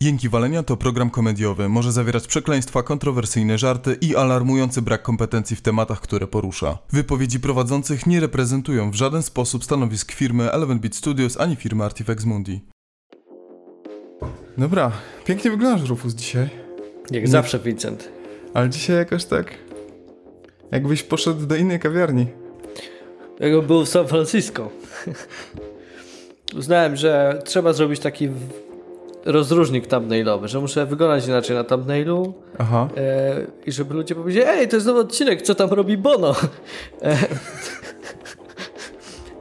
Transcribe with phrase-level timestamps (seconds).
[0.00, 1.68] Jęki Walenia to program komediowy.
[1.68, 6.78] Może zawierać przekleństwa, kontrowersyjne żarty i alarmujący brak kompetencji w tematach, które porusza.
[6.92, 12.24] Wypowiedzi prowadzących nie reprezentują w żaden sposób stanowisk firmy Eleven Beat Studios ani firmy Artifex
[12.24, 12.60] Mundi.
[14.58, 14.92] Dobra,
[15.24, 16.50] pięknie wyglądasz Rufus dzisiaj.
[17.10, 18.08] Jak Nie- zawsze, Vincent.
[18.54, 19.54] Ale dzisiaj jakoś tak...
[20.70, 22.26] Jakbyś poszedł do innej kawiarni.
[23.40, 24.70] Jak był w San Francisco.
[26.58, 28.28] Uznałem, że trzeba zrobić taki
[29.26, 32.88] rozróżnik thumbnailowy, że muszę wyglądać inaczej na thumbnailu Aha.
[32.96, 36.34] e, i żeby ludzie powiedzieli, ej, to jest nowy odcinek, co tam robi Bono?
[37.02, 37.16] E,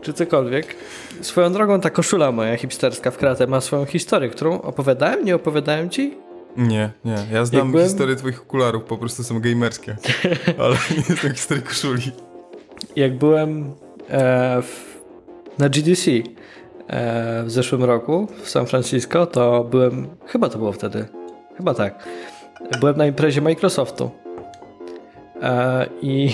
[0.01, 0.75] czy cokolwiek.
[1.21, 5.89] Swoją drogą ta koszula moja hipsterska w kratę ma swoją historię, którą opowiadałem, nie opowiadałem
[5.89, 6.13] ci?
[6.57, 7.15] Nie, nie.
[7.31, 9.95] Ja znam byłem- historię twoich okularów, po prostu są gamerskie.
[10.63, 10.75] Ale
[11.09, 12.11] nie znam historii koszuli.
[12.95, 13.73] jak byłem
[14.09, 14.95] e, w,
[15.59, 16.11] na GDC
[17.45, 21.05] w zeszłym roku w San Francisco, to byłem, chyba to było wtedy,
[21.57, 22.03] chyba tak,
[22.79, 24.11] byłem na imprezie Microsoftu
[25.41, 26.29] e, i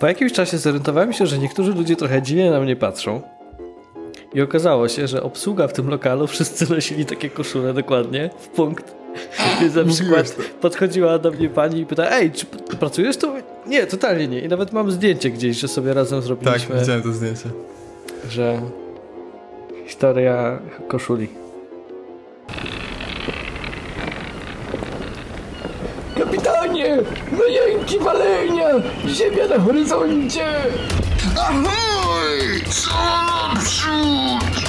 [0.00, 3.22] po jakimś czasie zorientowałem się, że niektórzy ludzie trochę dziwnie na mnie patrzą
[4.34, 8.94] i okazało się, że obsługa w tym lokalu wszyscy nosili takie koszule dokładnie w punkt.
[9.60, 12.46] Więc na przykład podchodziła do mnie pani i pyta, ej, czy
[12.80, 13.32] pracujesz tu?
[13.66, 14.40] Nie, totalnie nie.
[14.40, 17.50] I nawet mam zdjęcie gdzieś, że sobie razem Tak, zrobiliśmy, widziałem to zdjęcie.
[18.28, 18.60] Że
[19.86, 21.28] historia koszuli.
[26.18, 26.96] Kapitanie!
[27.32, 28.68] No jęki walenia!
[29.06, 30.46] Ziemia na horyzoncie!
[31.38, 32.62] Ahoj!
[32.70, 32.90] Co
[33.26, 34.66] naprzód!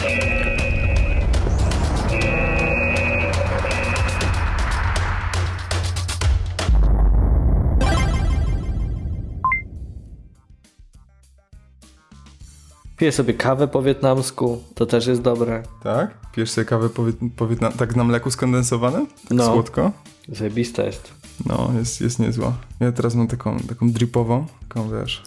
[12.97, 15.63] Piję sobie kawę po wietnamsku, to też jest dobre.
[15.83, 16.31] Tak?
[16.31, 19.07] Pijesz sobie kawę po, Wiet- po Wietna- tak na mleku skondensowanym?
[19.07, 19.45] Tak No.
[19.45, 19.91] Słodko?
[20.29, 21.11] Zajebista jest.
[21.45, 22.53] No, jest, jest niezła.
[22.79, 25.23] Ja teraz mam taką, taką dripową, taką wiesz,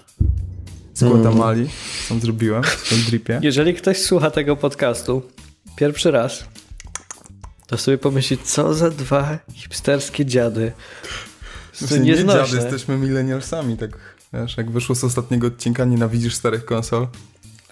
[0.94, 1.68] z Guatemali.
[2.08, 3.40] Tam zrobiłem, w tym dripie.
[3.42, 5.22] Jeżeli ktoś słucha tego podcastu
[5.76, 6.44] pierwszy raz,
[7.66, 10.72] to sobie pomyśli, co za dwa hipsterskie dziady.
[11.74, 13.90] Znaczy, nie dziady, jesteśmy millennialsami, tak
[14.32, 17.06] wiesz, jak wyszło z ostatniego odcinka, nienawidzisz starych konsol.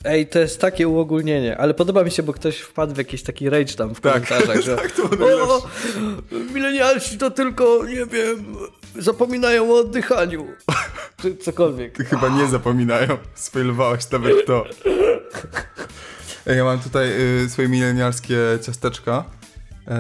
[0.05, 3.51] Ej, to jest takie uogólnienie, ale podoba mi się, bo ktoś wpadł w jakiś taki
[3.51, 5.67] rage tam w Tak, komentarzach, że tak, to o,
[6.55, 8.57] milenialsi to tylko, nie wiem,
[8.99, 10.47] zapominają o oddychaniu.
[11.23, 11.97] Czy cokolwiek.
[11.97, 14.65] Ty chyba nie zapominają, sfailowałeś nawet to.
[16.47, 17.09] Ej, Ja mam tutaj
[17.45, 19.25] y, swoje milenialskie ciasteczka,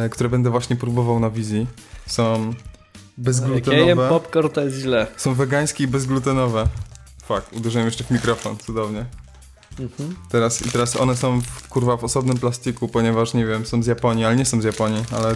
[0.06, 1.66] y, które będę właśnie próbował na wizji.
[2.06, 4.08] Są Jak ja bezglutenowe.
[4.08, 5.06] popcorn, to jest źle.
[5.16, 6.66] Są wegańskie i bezglutenowe.
[7.25, 9.04] Fuck, uderzyłem jeszcze w mikrofon, cudownie.
[9.81, 10.16] Mhm.
[10.28, 13.87] Teraz, I teraz one są w, kurwa w osobnym plastiku, ponieważ nie wiem, są z
[13.87, 15.34] Japonii, ale nie są z Japonii, ale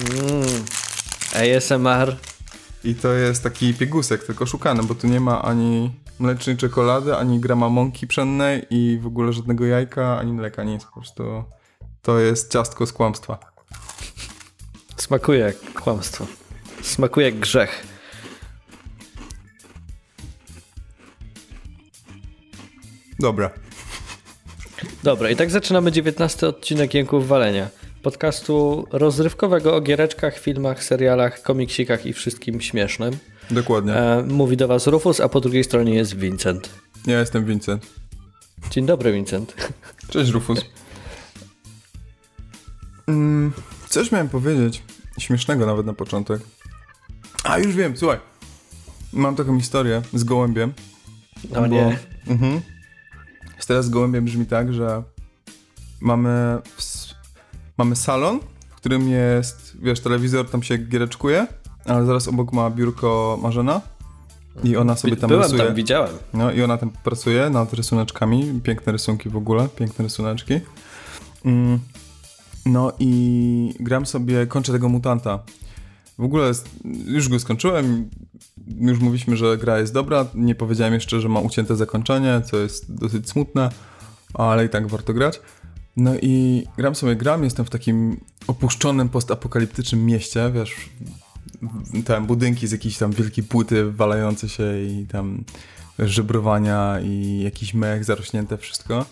[0.00, 0.64] Mm.
[1.56, 2.16] ASMR.
[2.84, 7.40] i to jest taki piegusek, tylko szukany, bo tu nie ma ani mlecznej czekolady, ani
[7.40, 11.44] grama mąki pszennej i w ogóle żadnego jajka, ani mleka, nic, po prostu
[12.02, 13.38] to jest ciastko z kłamstwa.
[14.96, 16.26] Smakuje jak kłamstwo.
[16.82, 17.86] Smakuje jak grzech.
[23.18, 23.50] Dobra.
[25.02, 27.68] Dobra, i tak zaczynamy 19 odcinek Jęków Walenia.
[28.02, 33.16] Podcastu rozrywkowego o giereczkach, filmach, serialach, komiksikach i wszystkim śmiesznym.
[33.50, 33.94] Dokładnie.
[33.94, 36.68] E, mówi do Was Rufus, a po drugiej stronie jest Vincent.
[37.06, 37.86] Ja jestem Vincent.
[38.70, 39.54] Dzień dobry, Vincent.
[40.08, 40.64] Cześć Rufus.
[43.06, 43.52] Mm,
[43.88, 44.82] coś miałem powiedzieć.
[45.18, 46.40] Śmiesznego nawet na początek.
[47.44, 48.18] A, już wiem, słuchaj.
[49.12, 50.72] Mam taką historię z gołębiem.
[51.50, 51.98] No Bo- nie.
[52.26, 52.60] Mhm.
[53.66, 55.02] Teraz z gołębiem brzmi tak, że
[56.00, 57.14] mamy, ws-
[57.78, 58.40] mamy salon,
[58.70, 61.46] w którym jest, wiesz, telewizor, tam się giereczkuje,
[61.84, 63.80] ale zaraz obok ma biurko Marzena
[64.64, 65.62] i ona sobie tam Byłem rysuje.
[65.64, 66.12] tam, widziałem.
[66.32, 70.60] No i ona tam pracuje nad rysuneczkami, piękne rysunki w ogóle, piękne rysuneczki.
[71.44, 71.78] Mm.
[72.66, 75.38] No i gram sobie, kończę tego mutanta.
[76.18, 76.52] W ogóle
[77.06, 78.10] już go skończyłem,
[78.66, 82.94] już mówiliśmy, że gra jest dobra, nie powiedziałem jeszcze, że ma ucięte zakończenie, co jest
[82.94, 83.70] dosyć smutne,
[84.34, 85.40] ale i tak warto grać.
[85.96, 90.90] No i gram sobie, gram, jestem w takim opuszczonym, postapokaliptycznym mieście, wiesz,
[92.04, 95.44] tam budynki z jakiejś tam wielkiej płyty walające się i tam
[95.98, 99.06] żebrowania i jakiś mech zarośnięte wszystko.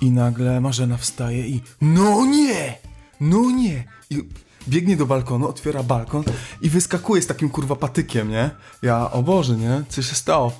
[0.00, 2.78] I nagle Marzena wstaje i no nie!
[3.20, 3.84] No nie!
[4.10, 4.22] I
[4.68, 6.24] biegnie do balkonu, otwiera balkon
[6.60, 8.50] i wyskakuje z takim kurwa patykiem, nie?
[8.82, 9.82] Ja, o Boże, nie?
[9.88, 10.52] Co się stało?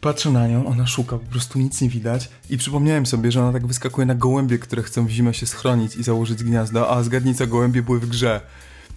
[0.00, 3.52] Patrzę na nią, ona szuka, po prostu nic nie widać i przypomniałem sobie, że ona
[3.52, 7.34] tak wyskakuje na gołębie, które chcą w zimę się schronić i założyć gniazdo, a zgadnij
[7.34, 8.40] co, gołębie były w grze.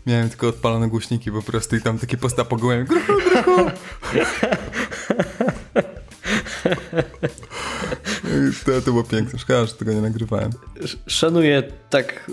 [0.05, 2.85] Miałem tylko odpalone głośniki po prostu i tam takie posta po gołębie.
[2.85, 3.71] Gruchu, gruchu.
[8.65, 10.51] to, to było piękne, szkoda, że tego nie nagrywałem.
[11.07, 12.31] Szanuję tak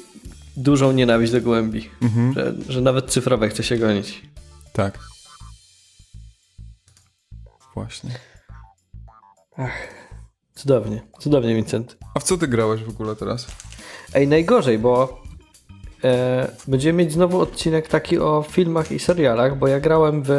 [0.57, 2.33] dużą nienawiść do gołębi, mhm.
[2.33, 4.23] że, że nawet cyfrowe chce się gonić.
[4.73, 4.99] Tak.
[7.75, 8.11] Właśnie.
[9.57, 9.73] Ach,
[10.55, 11.97] cudownie, cudownie, Vincent.
[12.15, 13.47] A w co ty grałeś w ogóle teraz?
[14.15, 15.23] Ej, najgorzej, bo
[16.05, 20.31] e, będziemy mieć znowu odcinek taki o filmach i serialach, bo ja grałem w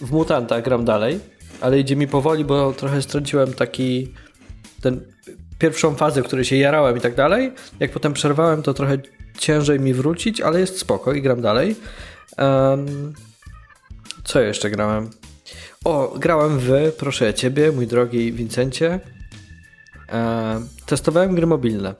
[0.00, 1.20] w Mutanta, gram dalej,
[1.60, 4.12] ale idzie mi powoli, bo trochę straciłem taki
[4.80, 5.00] ten
[5.58, 7.52] pierwszą fazę, w której się jarałem i tak dalej.
[7.80, 8.98] Jak potem przerwałem, to trochę
[9.38, 11.76] ciężej mi wrócić, ale jest spoko i gram dalej.
[12.38, 13.12] Um,
[14.24, 15.10] co jeszcze grałem?
[15.84, 19.00] O, grałem w, proszę ciebie, mój drogi Vincencie.
[20.12, 21.94] E, testowałem gry mobilne.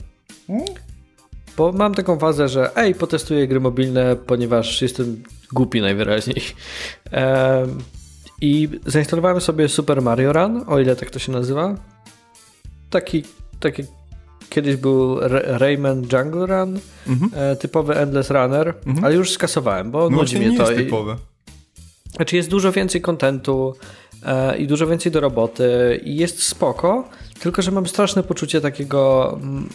[1.57, 5.23] Bo mam taką fazę, że ej, potestuję gry mobilne, ponieważ jestem
[5.53, 6.41] głupi najwyraźniej.
[7.11, 7.67] E,
[8.41, 11.75] I zainstalowałem sobie Super Mario Run, o ile tak to się nazywa.
[12.89, 13.23] Taki,
[13.59, 13.83] taki
[14.49, 17.31] kiedyś był Rayman Jungle Run, mhm.
[17.35, 19.05] e, typowy Endless Runner, mhm.
[19.05, 20.71] ale już skasowałem, bo no nudzi mnie to.
[20.71, 21.15] Jest typowe.
[22.15, 23.75] Znaczy jest dużo więcej kontentu
[24.25, 27.09] e, i dużo więcej do roboty i jest spoko,
[27.39, 29.69] tylko że mam straszne poczucie takiego mm,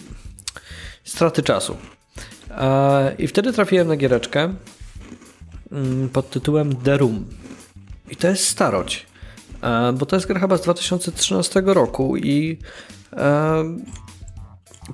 [1.05, 1.77] straty czasu.
[2.51, 4.55] E, I wtedy trafiłem na giereczkę
[5.73, 7.25] mm, pod tytułem The Room.
[8.11, 9.07] I to jest starość,
[9.63, 12.59] e, bo to jest gra chyba z 2013 roku i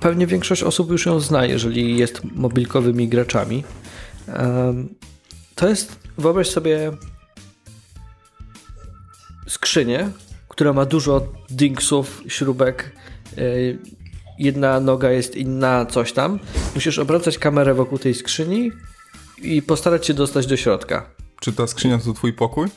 [0.01, 3.65] pewnie większość osób już ją zna, jeżeli jest mobilkowymi graczami.
[5.55, 6.93] To jest, wyobraź sobie
[9.47, 10.09] skrzynię,
[10.49, 12.93] która ma dużo dinksów, śrubek.
[13.39, 13.43] E,
[14.39, 16.39] jedna noga jest inna, coś tam.
[16.75, 18.71] Musisz obracać kamerę wokół tej skrzyni
[19.43, 21.11] i postarać się dostać do środka.
[21.41, 22.69] Czy ta skrzynia to twój pokój?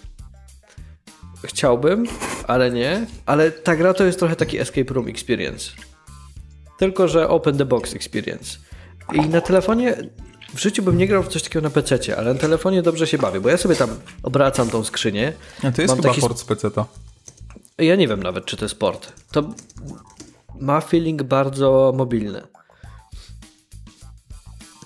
[1.46, 2.06] Chciałbym,
[2.48, 3.06] ale nie.
[3.26, 5.72] Ale ta gra to jest trochę taki escape room experience.
[6.80, 8.58] Tylko, że open the box experience.
[9.14, 9.98] I na telefonie
[10.56, 13.18] w życiu bym nie grał w coś takiego na PC, ale na telefonie dobrze się
[13.18, 13.90] bawię, bo ja sobie tam
[14.24, 15.34] obracam tą skrzynię.
[15.64, 16.22] A to jest Mam chyba taki...
[16.22, 16.68] port z PC.
[16.68, 16.86] -ta.
[17.78, 19.14] Ja nie wiem nawet, czy to jest port.
[19.32, 19.54] To
[20.60, 22.42] ma feeling bardzo mobilny.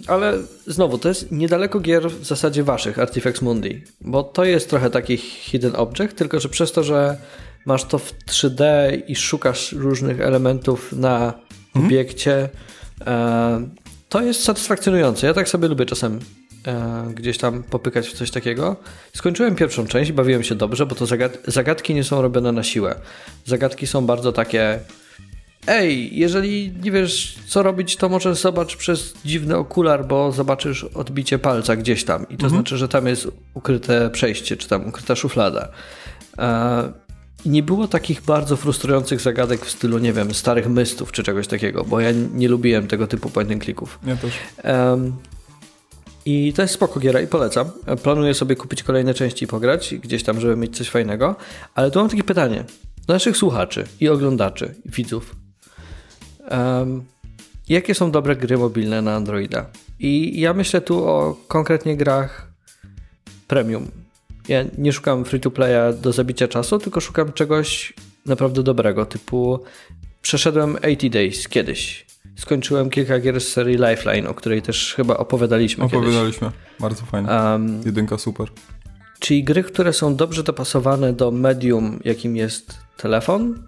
[0.07, 0.33] Ale
[0.67, 5.17] znowu, to jest niedaleko gier w zasadzie waszych, Artifacts Mundi, bo to jest trochę taki
[5.17, 7.17] hidden object, tylko że przez to, że
[7.67, 8.63] masz to w 3D
[9.07, 11.85] i szukasz różnych elementów na mhm.
[11.85, 12.49] obiekcie,
[13.07, 13.67] e,
[14.09, 15.27] to jest satysfakcjonujące.
[15.27, 16.19] Ja tak sobie lubię czasem
[16.67, 18.75] e, gdzieś tam popykać w coś takiego.
[19.13, 22.95] Skończyłem pierwszą część, bawiłem się dobrze, bo to zagad zagadki nie są robione na siłę.
[23.45, 24.79] Zagadki są bardzo takie
[25.67, 31.39] ej, jeżeli nie wiesz co robić, to może zobacz przez dziwny okular, bo zobaczysz odbicie
[31.39, 32.49] palca gdzieś tam i to mhm.
[32.49, 35.69] znaczy, że tam jest ukryte przejście, czy tam ukryta szuflada.
[37.45, 41.83] Nie było takich bardzo frustrujących zagadek w stylu, nie wiem, starych mystów czy czegoś takiego,
[41.83, 43.99] bo ja nie lubiłem tego typu point and clicków.
[44.05, 44.33] Ja też.
[44.63, 45.15] Um,
[46.25, 47.71] I to jest spoko giera i polecam.
[48.03, 51.35] Planuję sobie kupić kolejne części i pograć gdzieś tam, żeby mieć coś fajnego.
[51.75, 52.63] Ale tu mam takie pytanie
[53.07, 55.35] do naszych słuchaczy i oglądaczy, i widzów.
[56.51, 57.03] Um,
[57.69, 59.65] jakie są dobre gry mobilne na Androida?
[59.99, 62.47] I ja myślę tu o konkretnie grach
[63.47, 63.91] premium
[64.47, 67.93] ja nie szukam free-to-playa do zabicia czasu, tylko szukam czegoś
[68.25, 69.59] naprawdę dobrego, typu
[70.21, 72.05] przeszedłem 80 Days kiedyś.
[72.35, 76.79] Skończyłem kilka gier z serii Lifeline, o której też chyba opowiadaliśmy Opowiadaliśmy, kiedyś.
[76.79, 77.29] bardzo fajnie.
[77.29, 78.47] Um, Jedynka super.
[79.19, 83.63] Czyli gry, które są dobrze dopasowane do medium, jakim jest telefon,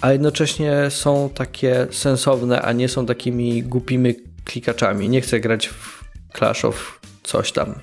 [0.00, 4.14] a jednocześnie są takie sensowne, a nie są takimi głupimi
[4.44, 5.08] klikaczami.
[5.08, 6.04] Nie chcę grać w
[6.38, 7.74] Clash of coś tam.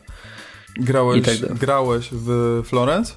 [0.80, 3.14] Grałeś, tak grałeś w Florence?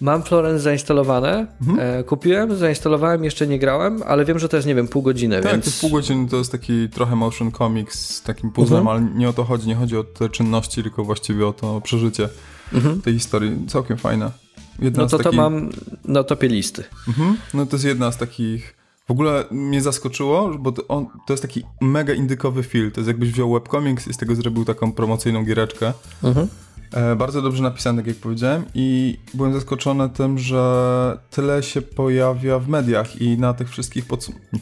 [0.00, 1.46] Mam Florence zainstalowane.
[1.60, 2.00] Mhm.
[2.00, 5.42] E, kupiłem, zainstalowałem, jeszcze nie grałem, ale wiem, że to jest, nie wiem, pół godziny,
[5.42, 5.80] tak, więc...
[5.80, 8.96] pół godziny to jest taki trochę motion comics z takim puzzlem, mhm.
[8.96, 12.28] ale nie o to chodzi, nie chodzi o te czynności, tylko właściwie o to przeżycie
[12.72, 13.02] mhm.
[13.02, 13.66] tej historii.
[13.68, 14.30] Całkiem fajne.
[14.78, 15.30] Jedna no to takich...
[15.30, 15.70] to mam
[16.04, 16.84] na topie listy.
[17.08, 17.36] Mhm.
[17.54, 21.42] No to jest jedna z takich w ogóle mnie zaskoczyło, bo to, on, to jest
[21.42, 22.90] taki mega indykowy film.
[22.90, 25.92] To jest jakbyś wziął webcomics i z tego zrobił taką promocyjną giereczkę.
[26.22, 26.48] Mhm.
[26.92, 32.58] E, bardzo dobrze napisany, tak jak powiedziałem, i byłem zaskoczony tym, że tyle się pojawia
[32.58, 34.04] w mediach i na tych wszystkich,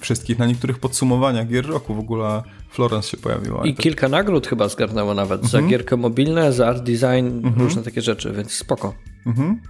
[0.00, 3.66] wszystkich na niektórych podsumowaniach gier roku w ogóle Florence się pojawiła.
[3.66, 5.64] I, kilka nagród chyba zgarnęło nawet mhm.
[5.64, 7.54] za gierkę mobilne, za art design, mhm.
[7.58, 8.94] różne takie rzeczy, więc spoko.
[9.26, 9.60] Mhm.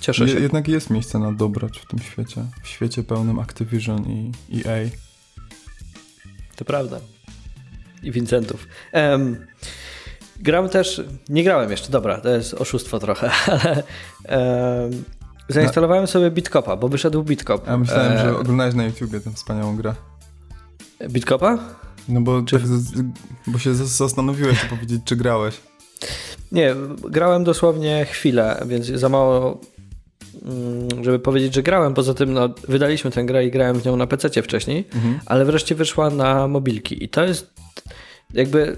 [0.00, 0.40] Cieszę się.
[0.40, 2.44] Jednak jest miejsce na dobroć w tym świecie.
[2.62, 4.88] W świecie pełnym Activision i EA.
[6.56, 7.00] To prawda.
[8.02, 8.68] I Vincentów.
[8.92, 9.46] Um,
[10.40, 13.84] gram też, nie grałem jeszcze, dobra, to jest oszustwo trochę, ale
[14.28, 15.04] um,
[15.48, 17.66] zainstalowałem sobie Bitcopa, bo wyszedł Bitcop.
[17.66, 18.18] Ja myślałem, e...
[18.18, 19.94] że oglądałeś na YouTubie tę wspaniałą grę.
[21.08, 21.58] Bitcopa?
[22.08, 22.58] No bo, czy...
[22.58, 22.68] tak,
[23.46, 25.60] bo się zastanowiłeś, powiedzieć, czy grałeś.
[26.52, 26.74] Nie,
[27.10, 29.60] grałem dosłownie chwilę, więc za mało,
[31.02, 31.94] żeby powiedzieć, że grałem.
[31.94, 35.20] Poza tym no, wydaliśmy tę grę i grałem w nią na PC wcześniej, mhm.
[35.26, 37.04] ale wreszcie wyszła na mobilki.
[37.04, 37.52] I to jest
[38.34, 38.76] jakby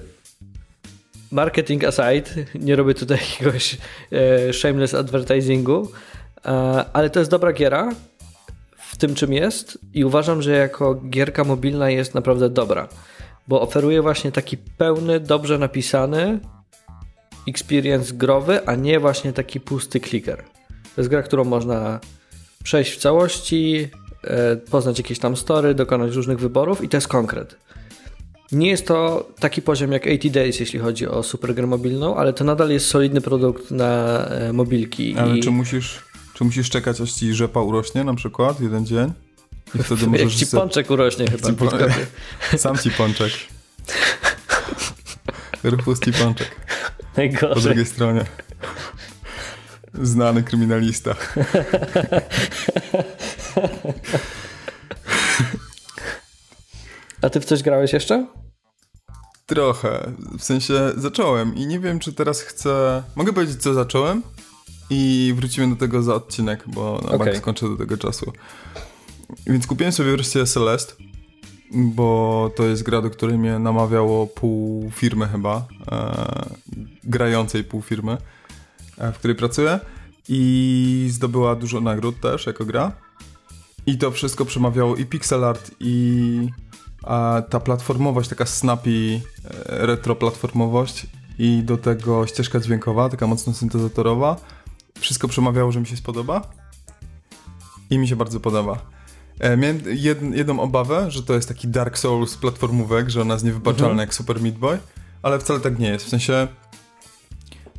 [1.31, 2.31] marketing aside,
[2.67, 3.79] nie robię tutaj jakiegoś
[4.13, 5.89] e, shameless advertisingu,
[6.45, 6.51] e,
[6.93, 7.91] ale to jest dobra giera
[8.77, 12.89] w tym, czym jest i uważam, że jako gierka mobilna jest naprawdę dobra,
[13.49, 16.39] bo oferuje właśnie taki pełny, dobrze napisany
[17.49, 20.45] experience growy, a nie właśnie taki pusty clicker.
[20.95, 22.01] To jest gra, którą można
[22.63, 23.89] przejść w całości,
[24.25, 27.57] e, poznać jakieś tam story, dokonać różnych wyborów i to jest konkret.
[28.53, 32.45] Nie jest to taki poziom jak 80 Days, jeśli chodzi o supergrę mobilną, ale to
[32.45, 35.15] nadal jest solidny produkt na e, mobilki.
[35.19, 35.43] Ale i...
[35.43, 35.99] czy, musisz,
[36.35, 39.13] czy musisz czekać, aż ci rzepa urośnie na przykład jeden dzień?
[39.75, 40.23] I wtedy możesz...
[40.23, 41.49] Jak ci pączek urośnie chyba.
[41.49, 41.69] Ci po...
[42.59, 43.33] Sam ci pączek.
[45.65, 46.57] Rufus pączek.
[47.17, 47.55] Najgorzej.
[47.55, 48.25] Po drugiej stronie.
[50.03, 51.15] Znany kryminalista.
[57.23, 58.27] A ty w coś grałeś jeszcze?
[59.47, 60.13] Trochę.
[60.39, 63.03] W sensie zacząłem i nie wiem, czy teraz chcę.
[63.17, 64.23] Mogę powiedzieć, co zacząłem?
[64.91, 67.19] I wrócimy do tego za odcinek, bo na okay.
[67.19, 68.33] bank skończę do tego czasu.
[69.47, 70.95] Więc kupiłem sobie wreszcie Celeste,
[71.75, 76.47] bo to jest gra, do której mnie namawiało pół firmy chyba, e,
[77.05, 78.17] grającej pół firmy,
[79.01, 79.81] w której pracuję
[80.29, 82.93] i zdobyła dużo nagród też jako gra.
[83.87, 86.49] I to wszystko przemawiało i pixel art, i
[87.03, 91.07] a ta platformowość, taka snappy e, retro platformowość
[91.39, 94.37] i do tego ścieżka dźwiękowa, taka mocno syntezatorowa.
[94.99, 96.51] Wszystko przemawiało, że mi się spodoba
[97.91, 98.79] i mi się bardzo podoba.
[99.39, 103.45] E, miałem jed, jedną obawę, że to jest taki Dark Souls platformówek, że ona jest
[103.45, 103.99] niewybaczalna mhm.
[103.99, 104.79] jak Super Meat Boy,
[105.23, 106.07] ale wcale tak nie jest.
[106.07, 106.49] W sensie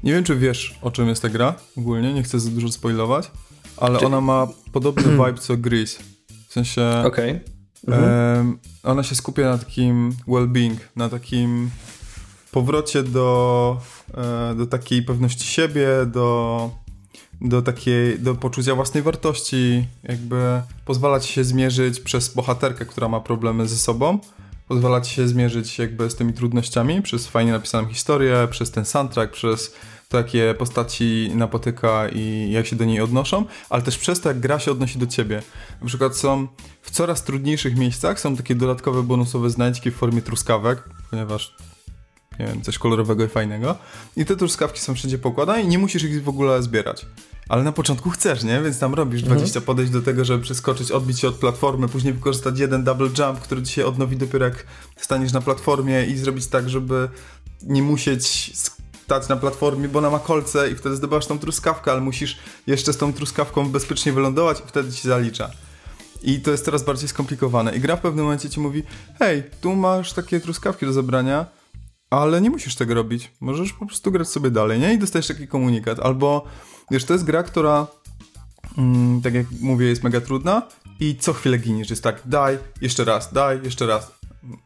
[0.03, 3.31] nie wiem, czy wiesz, o czym jest ta gra ogólnie, nie chcę za dużo spoilować,
[3.77, 4.05] ale czy...
[4.05, 5.99] ona ma podobny vibe co Grease.
[6.47, 6.81] W sensie...
[7.05, 7.31] Okej.
[7.31, 7.41] Okay.
[7.87, 8.59] Mhm.
[8.83, 11.69] ona się skupia na takim well-being, na takim
[12.51, 13.77] powrocie do,
[14.13, 16.69] e, do takiej pewności siebie, do,
[17.41, 23.19] do takiej, do poczucia własnej wartości, jakby pozwala ci się zmierzyć przez bohaterkę, która ma
[23.19, 24.19] problemy ze sobą,
[24.67, 29.33] pozwala ci się zmierzyć jakby z tymi trudnościami przez fajnie napisaną historię, przez ten soundtrack,
[29.33, 29.75] przez
[30.09, 34.59] takie postaci napotyka i jak się do niej odnoszą, ale też przez to, jak gra
[34.59, 35.41] się odnosi do ciebie.
[35.81, 36.47] Na przykład są
[36.81, 41.55] w coraz trudniejszych miejscach są takie dodatkowe bonusowe znajdźki w formie truskawek, ponieważ
[42.39, 43.75] nie wiem, coś kolorowego i fajnego.
[44.17, 47.05] I te truskawki są wszędzie pokładane i nie musisz ich w ogóle zbierać.
[47.51, 48.61] Ale na początku chcesz, nie?
[48.61, 49.65] Więc tam robisz 20 mhm.
[49.65, 53.63] podejść do tego, żeby przeskoczyć, odbić się od platformy, później wykorzystać jeden double jump, który
[53.63, 54.65] ci się odnowi dopiero jak
[54.97, 57.09] staniesz na platformie i zrobić tak, żeby
[57.63, 62.01] nie musieć stać na platformie, bo ona ma kolce i wtedy zdobywasz tą truskawkę, ale
[62.01, 65.49] musisz jeszcze z tą truskawką bezpiecznie wylądować i wtedy ci zalicza.
[66.23, 67.75] I to jest coraz bardziej skomplikowane.
[67.75, 68.83] I gra w pewnym momencie ci mówi,
[69.19, 71.45] hej, tu masz takie truskawki do zabrania,
[72.09, 73.31] ale nie musisz tego robić.
[73.41, 74.93] Możesz po prostu grać sobie dalej, nie?
[74.93, 75.99] I dostajesz taki komunikat.
[75.99, 76.45] Albo,
[76.91, 77.87] wiesz, to jest gra, która,
[78.77, 80.61] mm, tak jak mówię, jest mega trudna
[80.99, 81.89] i co chwilę giniesz.
[81.89, 84.11] Jest tak, daj, jeszcze raz, daj, jeszcze raz.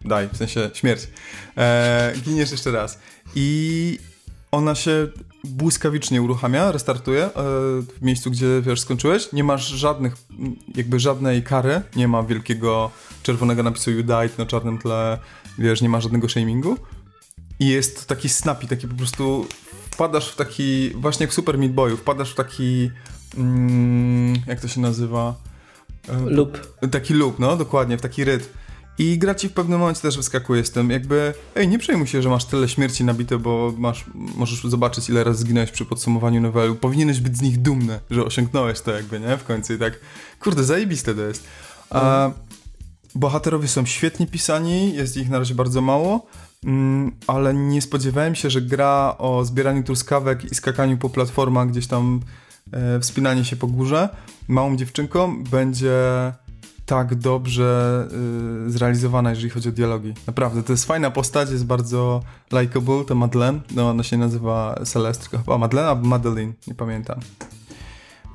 [0.06, 1.08] Daj, w sensie śmierć.
[1.58, 3.00] Eee, giniesz jeszcze raz.
[3.36, 4.00] I
[4.52, 5.08] ona się
[5.44, 7.32] błyskawicznie uruchamia, restartuje e,
[7.82, 9.32] w miejscu, gdzie wiesz, skończyłeś.
[9.34, 10.16] Nie masz żadnych,
[10.76, 12.92] jakby żadnej kary, nie ma wielkiego
[13.24, 15.20] czerwonego napisu you died na czarnym tle,
[15.58, 16.78] wiesz, nie ma żadnego shamingu.
[17.60, 19.48] I jest taki snappy, taki po prostu
[19.96, 22.92] wpadasz w taki, właśnie jak w Super Meat Boyu, wpadasz w taki,
[23.38, 25.36] mm, jak to się nazywa?
[26.10, 26.58] E, loop.
[26.92, 28.46] Taki loop, no, dokładnie, w taki rytm
[28.98, 32.22] i gra ci w pewnym momencie też wyskakuje z tym, jakby, ej, nie przejmuj się,
[32.22, 36.76] że masz tyle śmierci nabite, bo masz, możesz zobaczyć, ile razy zginąłeś przy podsumowaniu nowelu.
[36.76, 39.38] Powinieneś być z nich dumny, że osiągnąłeś to jakby, nie?
[39.38, 40.00] W końcu i tak,
[40.40, 41.44] kurde, zajebiste to jest.
[41.90, 42.32] A
[43.16, 46.26] bohaterowie są świetnie pisani, jest ich na razie bardzo mało,
[47.28, 52.22] ale nie spodziewałem się, że gra o zbieraniu truskawek i skakaniu po platformach, gdzieś tam
[52.72, 54.10] e, wspinanie się po górze,
[54.48, 55.94] małą dziewczynką, będzie
[56.86, 58.08] tak dobrze
[58.68, 60.14] y, zrealizowana, jeżeli chodzi o dialogi.
[60.28, 65.38] Naprawdę, to jest fajna postać, jest bardzo likable, to Madeleine, no ona się nazywa Celeste,
[65.38, 67.20] chyba Madeleine albo Madeline, nie pamiętam.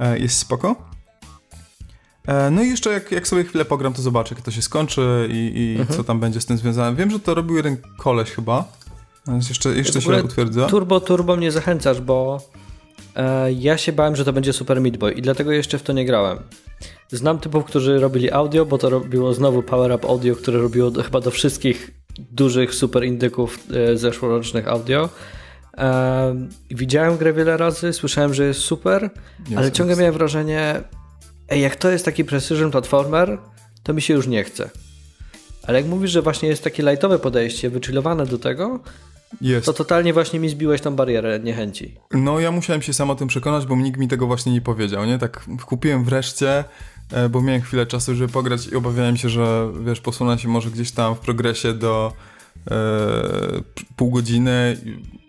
[0.00, 0.76] E, jest spoko.
[2.26, 5.28] E, no i jeszcze jak, jak sobie chwilę pogram, to zobaczę, jak to się skończy
[5.32, 5.98] i, i mhm.
[5.98, 6.96] co tam będzie z tym związane.
[6.96, 8.64] Wiem, że to robił jeden koleś chyba.
[9.48, 10.66] Jeszcze, jeszcze się utwierdza.
[10.66, 12.40] Turbo, turbo mnie zachęcasz, bo
[13.16, 15.92] e, ja się bałem, że to będzie Super Meat Boy i dlatego jeszcze w to
[15.92, 16.38] nie grałem.
[17.08, 21.02] Znam typów, którzy robili audio, bo to robiło znowu Power Up Audio, które robiło do,
[21.02, 21.90] chyba do wszystkich
[22.30, 25.08] dużych super indyków e, zeszłorocznych audio.
[25.78, 29.10] E, widziałem grę wiele razy, słyszałem, że jest super,
[29.56, 30.82] ale ciągle miałem wrażenie,
[31.50, 33.38] ej, jak to jest taki precision platformer,
[33.82, 34.70] to mi się już nie chce.
[35.62, 38.80] Ale jak mówisz, że właśnie jest takie lightowe podejście, wychillowane do tego,
[39.40, 39.66] jest.
[39.66, 41.94] to totalnie właśnie mi zbiłeś tą barierę niechęci.
[42.12, 45.06] No ja musiałem się sam o tym przekonać, bo nikt mi tego właśnie nie powiedział,
[45.06, 45.18] nie?
[45.18, 46.64] Tak kupiłem wreszcie,
[47.12, 50.70] e, bo miałem chwilę czasu, żeby pograć i obawiałem się, że wiesz, posunę się może
[50.70, 52.12] gdzieś tam w progresie do
[52.70, 52.76] e,
[53.96, 54.76] pół godziny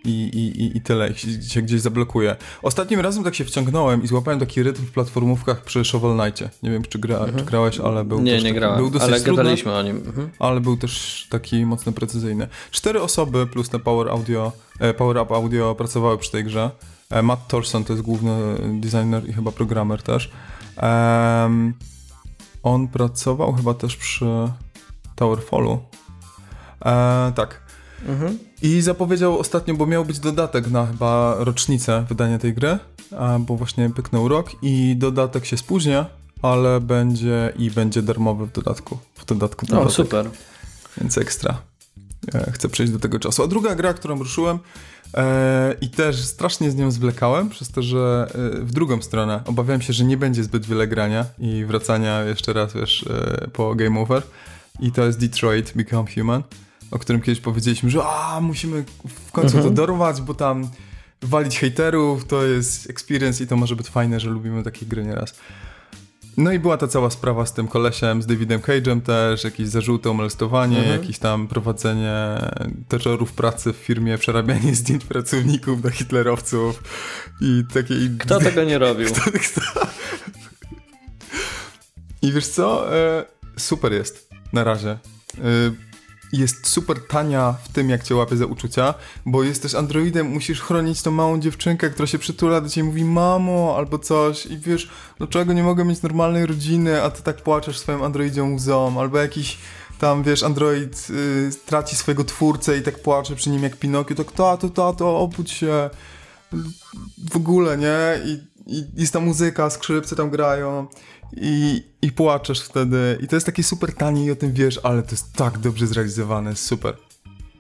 [0.06, 2.36] i, i, i tyle, i się gdzieś zablokuje.
[2.62, 6.50] Ostatnim razem tak się wciągnąłem i złapałem taki rytm w platformówkach przy Shovel Knightie.
[6.64, 7.38] Nie wiem, czy, gra, mhm.
[7.38, 9.98] czy grałeś, ale był Nie, nie taki, grałem, był dosyć ale trudny, gadaliśmy o nim.
[9.98, 10.30] Mhm.
[10.40, 12.48] Ale był też taki mocno precyzyjny.
[12.72, 16.72] Cztery osoby plus te Power Audio, e, Power Up Audio pracowały przy tej grze.
[17.10, 18.38] E, Matt Thorson to jest główny
[18.80, 20.32] designer i chyba programer też.
[20.82, 21.74] Um,
[22.64, 24.26] on pracował chyba też przy
[25.16, 25.80] Towerfallu.
[26.86, 27.61] E, tak.
[28.08, 28.38] Mhm.
[28.62, 32.78] I zapowiedział ostatnio, bo miał być dodatek na chyba rocznicę wydania tej gry,
[33.40, 36.06] bo właśnie pyknął rok i dodatek się spóźnia,
[36.42, 38.98] ale będzie i będzie darmowy w dodatku.
[39.16, 39.88] W dodatku dodatek.
[39.88, 40.30] O, super.
[40.98, 41.62] Więc ekstra.
[42.34, 43.44] E, chcę przejść do tego czasu.
[43.44, 44.60] A druga gra, którą ruszyłem
[45.18, 49.82] e, i też strasznie z nią zwlekałem, przez to, że e, w drugą stronę obawiałem
[49.82, 54.00] się, że nie będzie zbyt wiele grania i wracania jeszcze raz, wiesz, e, po Game
[54.00, 54.24] Over.
[54.80, 56.44] I to jest Detroit Become Human
[56.92, 58.84] o którym kiedyś powiedzieliśmy, że a, musimy
[59.28, 59.64] w końcu mhm.
[59.64, 60.70] to dorwać, bo tam
[61.22, 65.34] walić haterów to jest experience i to może być fajne, że lubimy takie gry nieraz.
[66.38, 70.10] No i była ta cała sprawa z tym kolesiem, z Davidem Cage'em też, jakieś zarzuty
[70.10, 71.02] o molestowanie, mhm.
[71.02, 72.14] jakieś tam prowadzenie
[72.88, 76.84] terrorów pracy w firmie, przerabianie zdjęć pracowników do hitlerowców
[77.42, 77.96] i takie...
[78.20, 79.08] Kto tego nie robił?
[79.14, 79.62] Kto, kto...
[82.22, 82.96] I wiesz co?
[82.98, 83.26] E,
[83.58, 84.98] super jest na razie.
[86.34, 88.94] Jest super tania w tym, jak cię łapie za uczucia,
[89.26, 93.06] bo jesteś androidem, musisz chronić tą małą dziewczynkę, która się przytula do ciebie i mówi
[93.06, 94.46] mamo albo coś.
[94.46, 99.00] I wiesz, dlaczego nie mogę mieć normalnej rodziny, a ty tak płaczesz swoim androidziom łzą,
[99.00, 99.58] albo jakiś
[100.00, 104.24] tam, wiesz, android y, traci swojego twórcę i tak płacze przy nim jak Pinokio, to
[104.24, 105.90] tato, tato, obudź się.
[107.32, 108.20] W ogóle, nie?
[108.26, 110.88] I, i jest ta muzyka, skrzypce tam grają
[111.38, 113.18] i, i płaczesz wtedy.
[113.22, 115.88] I to jest takie super tanie i o tym wiesz, ale to jest tak dobrze
[115.88, 116.98] zrealizowane, super.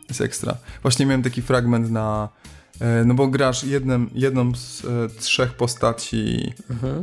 [0.10, 0.58] Jest ekstra.
[0.82, 2.30] Właśnie miałem taki fragment na...
[2.80, 7.00] E, no bo grasz jednym, jedną z e, trzech postaci mhm.
[7.00, 7.02] e,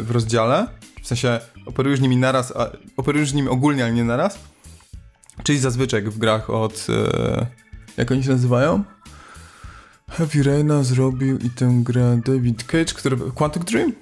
[0.00, 0.66] w rozdziale.
[1.02, 4.38] W sensie operujesz nimi naraz, a, operujesz nimi ogólnie, ale nie naraz.
[5.42, 6.86] Czyli zazwyczaj w grach od...
[7.96, 8.84] Jak oni się nazywają?
[10.10, 13.16] Heavy Raina zrobił i tę grę David Cage, który...
[13.16, 13.92] Quantic Dream?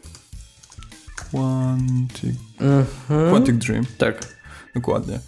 [1.31, 3.31] Quantic, mhm.
[3.31, 3.85] Quantic Dream.
[3.99, 4.39] Tak.
[4.75, 5.21] Dokładnie.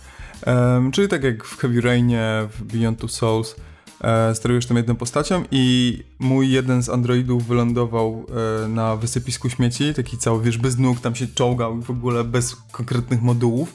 [0.47, 3.57] Um, czyli tak jak w Heavy Rainie, w Beyond Two Souls,
[4.01, 8.27] e, sterujesz tą jedną postacią i mój jeden z androidów wylądował
[8.65, 12.57] e, na wysypisku śmieci, taki cały, wiesz, bez nóg, tam się czołgał w ogóle bez
[12.73, 13.75] konkretnych modułów.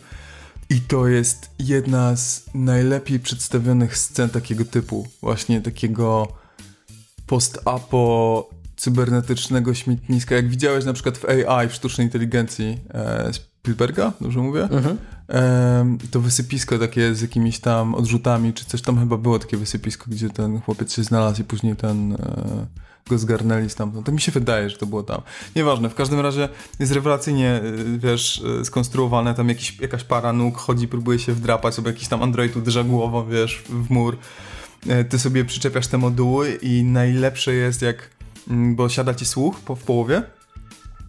[0.70, 6.28] I to jest jedna z najlepiej przedstawionych scen takiego typu, właśnie takiego
[7.28, 10.36] post-apo cybernetycznego śmietniska.
[10.36, 14.64] Jak widziałeś na przykład w AI, w sztucznej inteligencji e, Spielberga, dobrze mówię?
[14.64, 14.98] Mhm.
[15.30, 20.06] E, to wysypisko takie z jakimiś tam odrzutami, czy coś tam chyba było takie wysypisko,
[20.08, 22.66] gdzie ten chłopiec się znalazł i później ten e,
[23.10, 24.06] go zgarnęli stamtąd.
[24.06, 25.22] To mi się wydaje, że to było tam.
[25.56, 27.62] Nieważne, w każdym razie jest rewelacyjnie, e,
[27.98, 32.24] wiesz, e, skonstruowane, tam jakiś, jakaś para nóg chodzi, próbuje się wdrapać, sobie jakiś tam
[32.24, 34.18] android uderza głową, wiesz, w mur.
[34.88, 38.15] E, ty sobie przyczepiasz te moduły i najlepsze jest jak
[38.48, 40.24] bo siada ci słuch po, w połowie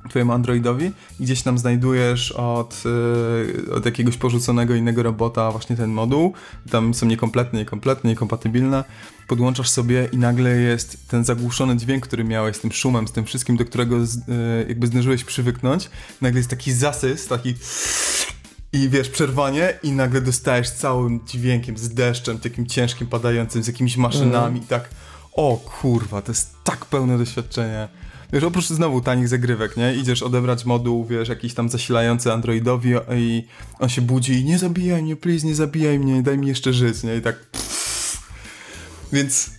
[0.08, 2.84] twojemu androidowi i gdzieś tam znajdujesz od,
[3.66, 6.32] yy, od jakiegoś porzuconego innego robota właśnie ten moduł,
[6.70, 8.84] tam są niekompletne, niekompletne, niekompatybilne,
[9.28, 13.24] podłączasz sobie i nagle jest ten zagłuszony dźwięk, który miałeś z tym szumem, z tym
[13.24, 14.24] wszystkim, do którego z, yy,
[14.68, 17.54] jakby zdążyłeś przywyknąć, nagle jest taki zasys, taki
[18.72, 23.96] i wiesz, przerwanie i nagle dostajesz całym dźwiękiem z deszczem, takim ciężkim, padającym, z jakimiś
[23.96, 24.62] maszynami mm.
[24.62, 24.88] i tak
[25.36, 27.88] o kurwa, to jest tak pełne doświadczenie.
[28.32, 29.94] Wiesz, oprócz znowu tanich zagrywek, nie?
[29.94, 33.44] Idziesz odebrać moduł, wiesz, jakiś tam zasilający Androidowi i
[33.78, 37.02] on się budzi i nie zabijaj mnie, please, nie zabijaj mnie, daj mi jeszcze żyć,
[37.02, 37.16] nie?
[37.16, 37.36] I tak...
[39.12, 39.50] Więc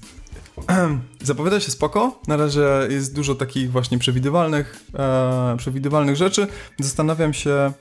[1.24, 2.22] zapowiada się spoko.
[2.28, 6.48] Na razie jest dużo takich właśnie przewidywalnych, e, przewidywalnych rzeczy.
[6.80, 7.72] Zastanawiam się,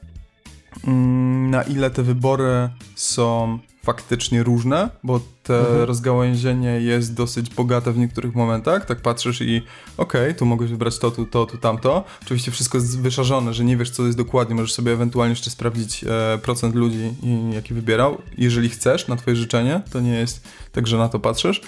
[0.86, 5.82] mm, na ile te wybory są faktycznie różne, bo te mhm.
[5.84, 8.84] rozgałęzienie jest dosyć bogate w niektórych momentach.
[8.84, 9.62] Tak patrzysz i
[9.96, 12.04] okej, okay, tu mogę wybrać to, tu, to, tu, tamto.
[12.22, 14.54] Oczywiście wszystko jest wyszarzone, że nie wiesz, co jest dokładnie.
[14.54, 17.14] Możesz sobie ewentualnie jeszcze sprawdzić e, procent ludzi,
[17.52, 18.18] jaki wybierał.
[18.38, 21.60] Jeżeli chcesz, na twoje życzenie, to nie jest tak, że na to patrzysz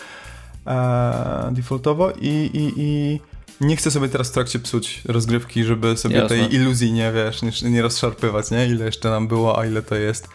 [0.66, 3.20] e, defaultowo i, i, i
[3.60, 6.28] nie chcę sobie teraz w trakcie psuć rozgrywki, żeby sobie Jasne.
[6.28, 8.66] tej iluzji nie, wiesz, nie, nie rozszarpywać, nie?
[8.66, 10.28] Ile jeszcze nam było, a ile to jest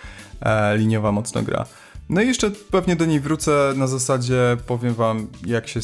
[0.76, 1.66] liniowa mocno gra.
[2.10, 5.80] No i jeszcze pewnie do niej wrócę na zasadzie, powiem wam, jak się...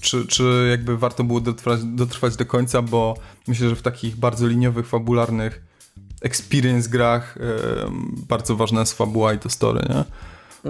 [0.00, 3.14] Czy, czy jakby warto było dotrwać, dotrwać do końca, bo
[3.48, 5.62] myślę, że w takich bardzo liniowych, fabularnych
[6.20, 7.40] experience grach e,
[8.28, 10.04] bardzo ważna jest fabuła i to story, nie?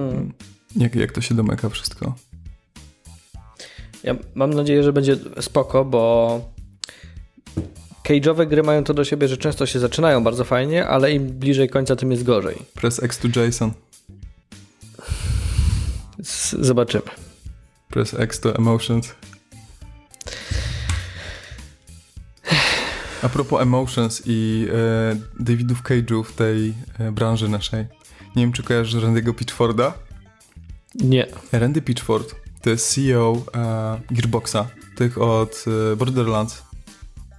[0.01, 0.33] Mm.
[0.77, 2.15] Jak, jak to się domyka wszystko.
[4.05, 6.41] Ja mam nadzieję, że będzie spoko, bo
[8.11, 11.69] cage'owe gry mają to do siebie, że często się zaczynają bardzo fajnie, ale im bliżej
[11.69, 12.57] końca, tym jest gorzej.
[12.75, 13.73] Press X to Jason.
[16.23, 17.05] Z zobaczymy.
[17.89, 19.15] Press X to Emotions.
[23.23, 27.87] A propos Emotions i e, Davidów Cage'ów w tej e, branży naszej.
[28.37, 29.93] Nie wiem, czy kojarzysz Randy'ego Pitchforda?
[30.95, 31.27] Nie.
[31.53, 36.70] Randy Pitchford to jest CEO e, Gearboxa, tych od e, Borderlands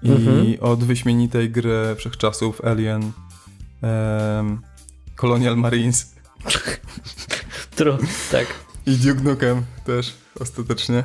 [0.04, 0.58] i mhm.
[0.60, 3.12] od wyśmienitej gry wszechczasów Alien
[3.84, 4.58] e,
[5.16, 6.16] Colonial Marines.
[7.76, 7.98] True,
[8.32, 8.48] tak.
[8.86, 11.04] I Duke Nukem też ostatecznie.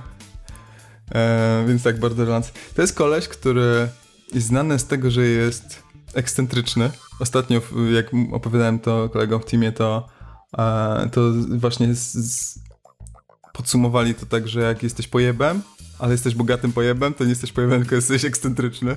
[1.15, 2.53] E, więc tak, Borderlands.
[2.75, 3.89] To jest koleś, który
[4.35, 5.83] jest znany z tego, że jest
[6.15, 6.91] ekscentryczny.
[7.21, 7.61] Ostatnio,
[7.95, 10.09] jak opowiadałem to kolegom w teamie, to,
[10.59, 12.59] e, to właśnie z, z,
[13.53, 15.63] podsumowali to tak, że jak jesteś pojebem,
[15.99, 18.97] ale jesteś bogatym pojebem, to nie jesteś pojebem, tylko jesteś ekscentryczny.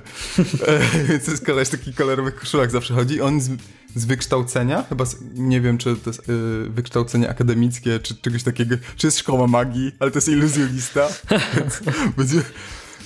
[0.66, 3.20] E, więc jest koleś taki kolorowych koszulach zawsze chodzi.
[3.20, 3.50] On z,
[3.94, 8.76] z wykształcenia, chyba z, nie wiem, czy to jest y, wykształcenie akademickie, czy czegoś takiego,
[8.96, 11.08] czy jest szkoła magii, ale to jest iluzjonista.
[11.56, 11.80] więc
[12.16, 12.42] będzie,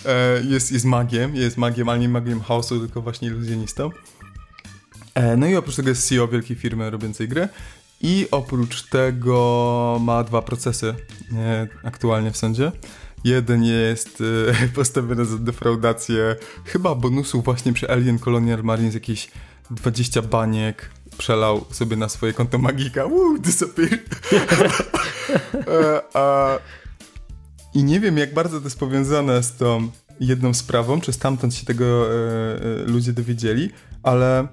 [0.06, 3.90] e, jest, jest magiem, jest magiem, ale nie magiem chaosu, tylko właśnie iluzjonistą.
[5.14, 7.48] E, no i oprócz tego jest CEO wielkiej firmy robiącej gry.
[8.00, 10.94] I oprócz tego ma dwa procesy
[11.32, 12.72] e, aktualnie w sądzie.
[13.24, 14.22] Jeden jest
[14.64, 19.30] e, postawiony za defraudację chyba bonusów właśnie przy Alien Colonial Marines jakieś
[19.70, 23.04] 20 baniek przelał sobie na swoje konto magika.
[23.04, 23.90] Uuu, disappear.
[25.68, 26.58] e, a,
[27.74, 31.66] I nie wiem, jak bardzo to jest powiązane z tą jedną sprawą, czy stamtąd się
[31.66, 33.70] tego e, e ludzie dowiedzieli,
[34.02, 34.48] ale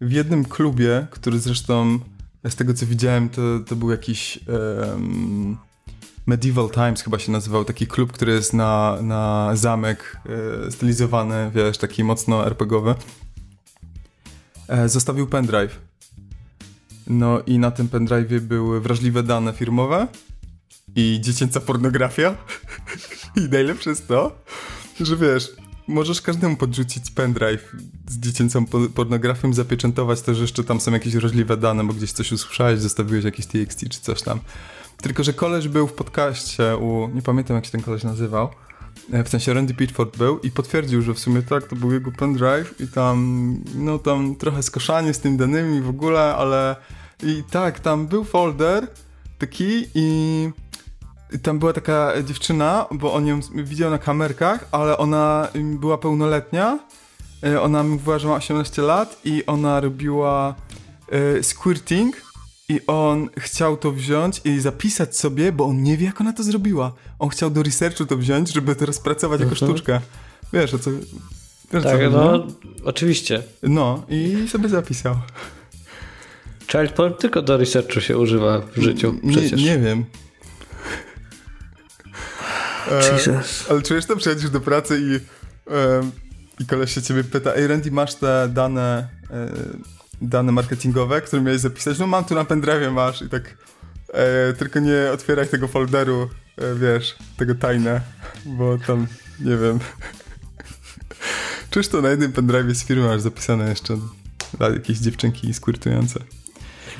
[0.00, 1.98] w jednym klubie, który zresztą
[2.48, 5.56] z tego co widziałem, to, to był jakiś um,
[6.26, 10.16] Medieval Times chyba się nazywał, taki klub, który jest na, na zamek
[10.66, 12.94] e, stylizowany, wiesz, taki mocno RPGowy.
[14.68, 15.80] E, zostawił pendrive.
[17.06, 20.08] No i na tym pendrive'ie były wrażliwe dane firmowe
[20.96, 22.36] i dziecięca pornografia.
[23.36, 24.38] I najlepsze jest to,
[25.00, 25.52] że wiesz,
[25.88, 27.76] możesz każdemu podrzucić pendrive
[28.08, 32.32] z dziecięcą pornografią, zapieczętować też, że jeszcze tam są jakieś wrażliwe dane, bo gdzieś coś
[32.32, 34.40] usłyszałeś, zostawiłeś jakieś TXT czy coś tam.
[35.02, 38.48] Tylko, że koleś był w podcaście u, nie pamiętam jak się ten koleś nazywał,
[39.12, 42.12] e, w sensie Randy Pitchford był i potwierdził, że w sumie tak, to był jego
[42.12, 46.76] pendrive i tam, no tam trochę skoszanie z tymi danymi w ogóle, ale
[47.22, 48.86] i tak, tam był folder
[49.38, 50.50] taki i
[51.42, 56.78] tam była taka dziewczyna, bo on ją widział na kamerkach, ale ona była pełnoletnia.
[57.44, 60.54] E, ona mówiła, że ma 18 lat i ona robiła
[61.08, 62.23] e, squirting
[62.68, 66.42] i on chciał to wziąć i zapisać sobie, bo on nie wie, jak ona to
[66.42, 66.92] zrobiła.
[67.18, 69.70] On chciał do researchu to wziąć, żeby to rozpracować jako mhm.
[69.70, 70.00] sztuczkę.
[70.52, 70.90] Wiesz, o co...
[71.72, 72.46] Wiesz, tak, co, no, no,
[72.84, 73.42] oczywiście.
[73.62, 75.16] No, i sobie zapisał.
[76.70, 79.52] Child porn tylko do researchu się używa w życiu przecież.
[79.52, 80.04] Nie, nie wiem.
[83.12, 83.66] Jesus.
[83.66, 85.14] E, ale czujesz to, przychodzisz do pracy i,
[85.74, 86.10] e,
[86.60, 89.48] i koleś się ciebie pyta, ej Randy, masz te dane, e,
[90.28, 91.98] dane marketingowe, które miałeś zapisać?
[91.98, 93.56] No mam tu na pendrive masz i tak
[94.12, 98.00] e, tylko nie otwieraj tego folderu, e, wiesz, tego tajne,
[98.44, 99.06] bo tam,
[99.40, 99.78] nie wiem.
[101.70, 103.98] Czujesz to na jednym pendrive z firmy masz zapisane jeszcze
[104.58, 106.20] dla jakieś dziewczynki squirtujące.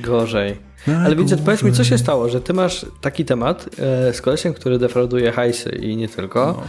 [0.01, 0.57] Gorzej.
[0.87, 4.21] No, Ale widzę, powiedz mi, co się stało, że ty masz taki temat e, z
[4.21, 6.47] kolesiem, który defrauduje hajsy i nie tylko.
[6.47, 6.69] No.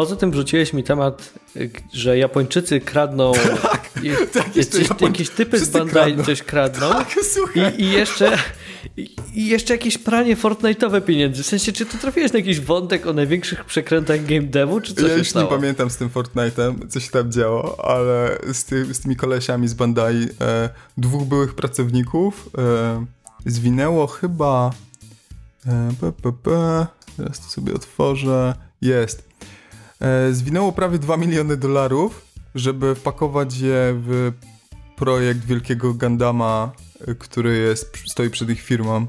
[0.00, 3.32] Poza tym wrzuciłeś mi temat, y, że Japończycy kradną.
[3.62, 6.24] Tak, i, tak, jeszcze jakieś, Japoń- jakieś typy z Bandai kradną.
[6.24, 6.90] coś kradną.
[6.90, 7.74] Tak, słuchaj.
[7.78, 8.38] I, I jeszcze.
[8.96, 11.42] I, I jeszcze jakieś pranie Fortnite'owe pieniędzy.
[11.42, 15.06] W sensie, czy ty trafiłeś na jakiś wątek o największych przekrętach game devu, czy co
[15.06, 15.48] Ja już nie stało?
[15.48, 19.74] pamiętam z tym Fortnite'em, co się tam działo, ale z, ty, z tymi kolesiami z
[19.74, 23.06] Bandai e, dwóch byłych pracowników e,
[23.46, 24.70] zwinęło chyba
[25.66, 26.50] e, p, p, p,
[27.16, 29.29] teraz to sobie otworzę, jest
[30.32, 34.32] zwinęło prawie 2 miliony dolarów, żeby wpakować je w
[34.96, 36.72] projekt wielkiego Gandama,
[37.06, 39.06] e, który jest, stoi przed ich firmą.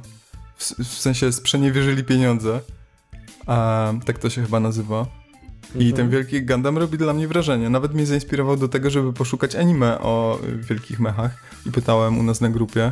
[0.58, 2.60] W, w sensie sprzeniewierzyli pieniądze.
[3.48, 5.06] A, tak to się chyba nazywa.
[5.76, 7.70] I ten wielki Gundam robi dla mnie wrażenie.
[7.70, 11.32] Nawet mnie zainspirował do tego, żeby poszukać anime o wielkich mechach.
[11.66, 12.92] I pytałem u nas na grupie,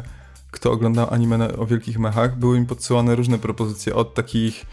[0.51, 2.39] kto oglądał anime o wielkich mechach.
[2.39, 4.65] Były mi podsyłane różne propozycje od takich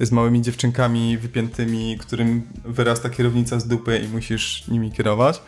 [0.00, 5.42] z małymi dziewczynkami wypiętymi, którym wyrasta kierownica z dupy i musisz nimi kierować.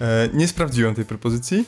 [0.00, 1.64] E, nie sprawdziłem tej propozycji.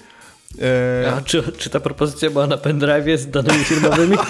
[1.05, 4.17] E, A czy, czy ta propozycja była na pendrive z danymi firmowymi?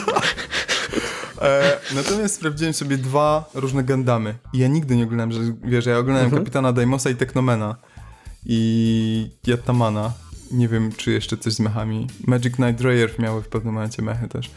[1.43, 4.35] E, natomiast sprawdziłem sobie dwa różne Gundamy.
[4.53, 6.43] I ja nigdy nie oglądałem, że wiesz, ja oglądałem Mhm.
[6.43, 7.77] Kapitana Daimosa i Technomena.
[8.47, 10.13] I Yatamana.
[10.51, 12.07] Nie wiem, czy jeszcze coś z mechami.
[12.27, 14.51] Magic Knight Rayer miały w pewnym momencie mechy też.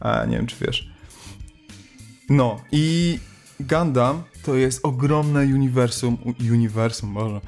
[0.00, 0.90] A nie wiem, czy wiesz.
[2.30, 3.18] No i
[3.60, 6.18] Gundam to jest ogromne uniwersum,
[6.52, 7.40] uniwersum, może,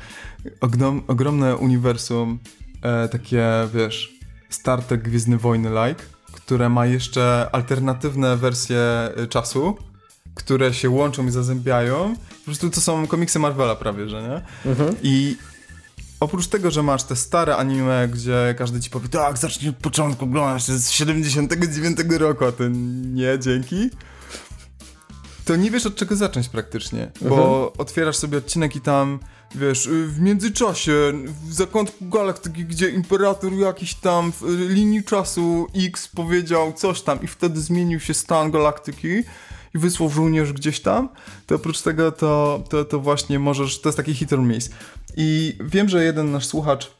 [0.60, 2.38] ogrom, ogromne uniwersum,
[2.82, 4.12] e, takie, wiesz,
[4.50, 9.76] Star Trek Gwiezdne Wojny-like, które ma jeszcze alternatywne wersje y, czasu,
[10.34, 12.14] które się łączą i zazębiają.
[12.38, 14.42] Po prostu to są komiksy Marvela prawie, że nie?
[15.02, 15.36] I
[16.20, 20.24] oprócz tego, że masz te stare anime, gdzie każdy ci powie, tak, zacznij od początku,
[20.24, 22.70] oglądasz, z 79 roku, a ty
[23.12, 23.90] nie, dzięki.
[25.44, 29.18] To nie wiesz od czego zacząć praktycznie, bo otwierasz sobie odcinek i tam,
[29.54, 31.12] wiesz, w międzyczasie,
[31.44, 37.26] w zakątku galaktyki, gdzie imperator jakiś tam w linii czasu X powiedział coś tam i
[37.26, 39.08] wtedy zmienił się stan galaktyki
[39.74, 41.08] i wysłał żołnierz gdzieś tam,
[41.46, 44.70] to oprócz tego to, to, to właśnie możesz, to jest taki hit or miss.
[45.16, 46.94] I wiem, że jeden nasz słuchacz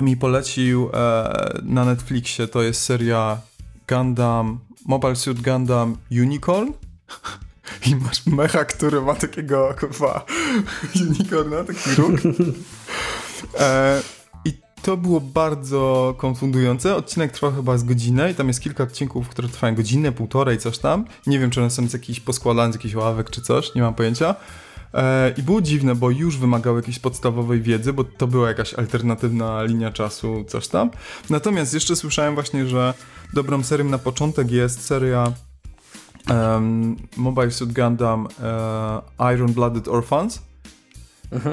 [0.00, 3.40] mi polecił e, na Netflixie, to jest seria
[3.88, 6.72] Gundam, Mobile Suit Gundam Unicorn.
[7.86, 10.24] I masz mecha, który ma takiego chyba
[11.08, 12.20] unicorna, taki róg.
[13.60, 14.02] E,
[14.44, 16.96] I to było bardzo konfundujące.
[16.96, 20.78] Odcinek trwał chyba z godzinę i tam jest kilka odcinków, które trwają godzinę, półtorej, coś
[20.78, 21.04] tam.
[21.26, 23.94] Nie wiem, czy one są z jakichś poskładane z jakichś ławek czy coś, nie mam
[23.94, 24.34] pojęcia.
[24.94, 29.62] E, I było dziwne, bo już wymagały jakiejś podstawowej wiedzy, bo to była jakaś alternatywna
[29.62, 30.90] linia czasu, coś tam.
[31.30, 32.94] Natomiast jeszcze słyszałem właśnie, że
[33.32, 35.32] dobrą serią na początek jest seria
[36.30, 40.42] um, Mobile Suit Gundam e, Iron Blooded Orphans.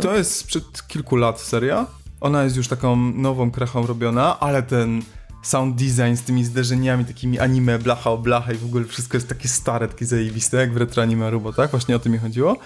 [0.02, 1.88] To jest sprzed kilku lat seria.
[2.22, 5.02] Ona jest już taką nową krechą robiona, ale ten
[5.42, 9.30] sound design z tymi zderzeniami, takimi anime, blacha o blachę i w ogóle wszystko jest
[9.30, 11.72] takie stare, takie zajebiste, jak w retro anime robotach.
[11.72, 12.58] Właśnie o tym mi chodziło.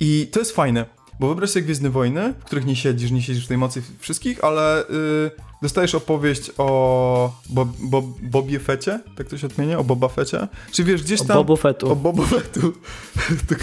[0.00, 0.86] I to jest fajne,
[1.20, 4.44] bo wyobraź sobie Gwiezdne Wojny, w których nie siedzisz, nie siedzisz w tej mocy wszystkich,
[4.44, 5.30] ale y,
[5.62, 9.78] dostajesz opowieść o Bo, Bo, Bobie Fecie, tak to się odmienia?
[9.78, 10.48] O Boba Fecie?
[10.72, 11.36] Czy wiesz, gdzieś O tam...
[11.36, 11.92] Bobu Fettu.
[11.92, 12.72] O Bobo Fettu.
[13.48, 13.58] tak,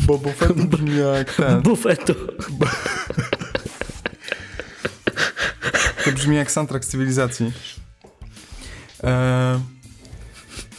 [0.00, 1.62] Bobo Fettu brzmi jak ten.
[1.62, 2.14] Bufetu.
[6.04, 7.52] To brzmi jak soundtrack z cywilizacji.
[9.02, 9.58] Eee,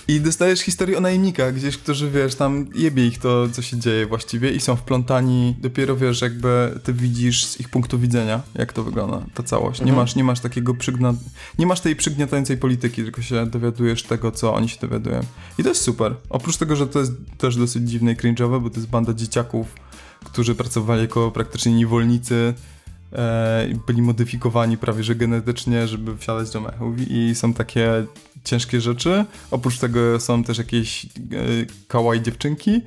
[0.09, 4.05] I dostajesz historię o najemnikach, gdzieś, którzy, wiesz, tam jebie ich to, co się dzieje
[4.05, 8.83] właściwie i są wplątani, dopiero, wiesz, jakby ty widzisz z ich punktu widzenia, jak to
[8.83, 9.81] wygląda, ta całość.
[9.81, 11.13] Nie masz, nie masz takiego przygna...
[11.59, 15.19] nie masz tej przygniatającej polityki, tylko się dowiadujesz tego, co oni się dowiadują.
[15.57, 16.15] I to jest super.
[16.29, 19.67] Oprócz tego, że to jest też dosyć dziwne i cringe'owe, bo to jest banda dzieciaków,
[20.25, 22.53] którzy pracowali jako praktycznie niewolnicy,
[23.13, 28.05] e, byli modyfikowani prawie że genetycznie, żeby wsiadać do mechów i są takie
[28.43, 29.25] ciężkie rzeczy.
[29.51, 31.09] Oprócz tego są też jakieś e,
[31.87, 32.81] kawaii dziewczynki,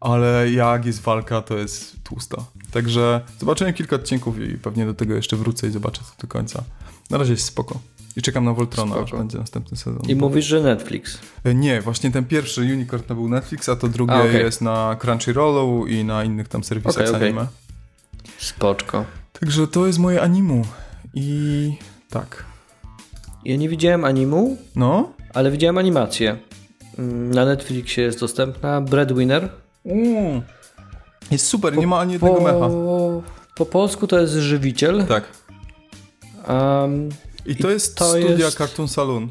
[0.00, 2.46] ale jak jest walka, to jest tłusto.
[2.70, 6.64] Także zobaczyłem kilka odcinków i pewnie do tego jeszcze wrócę i zobaczę to do końca.
[7.10, 7.80] Na razie jest spoko.
[8.16, 10.02] I czekam na Voltrona, aż będzie następny sezon.
[10.08, 11.18] I mówisz, że Netflix.
[11.44, 14.40] E, Nie, właśnie ten pierwszy Unicorn to był Netflix, a to drugie A, okej.
[14.40, 17.28] jest na Crunchyrollu i na innych tam serwisach z okej.
[17.28, 17.46] anime.
[18.38, 19.04] Spoczko.
[19.40, 20.64] Także to jest moje animu.
[21.14, 21.72] I
[22.10, 22.44] tak.
[23.48, 25.12] Ja nie widziałem animu, No.
[25.34, 26.38] ale widziałem animację.
[26.98, 29.48] Mm, Na Netflixie jest dostępna Breadwinner.
[29.86, 30.42] Mm.
[31.30, 32.58] Jest super, nie ma ani jednego mecha.
[32.68, 33.22] Po,
[33.56, 35.04] po polsku to jest Żywiciel.
[35.06, 35.24] Tak.
[36.48, 37.08] Um,
[37.46, 39.28] I to I jest to studia jest- Cartoon Saloon.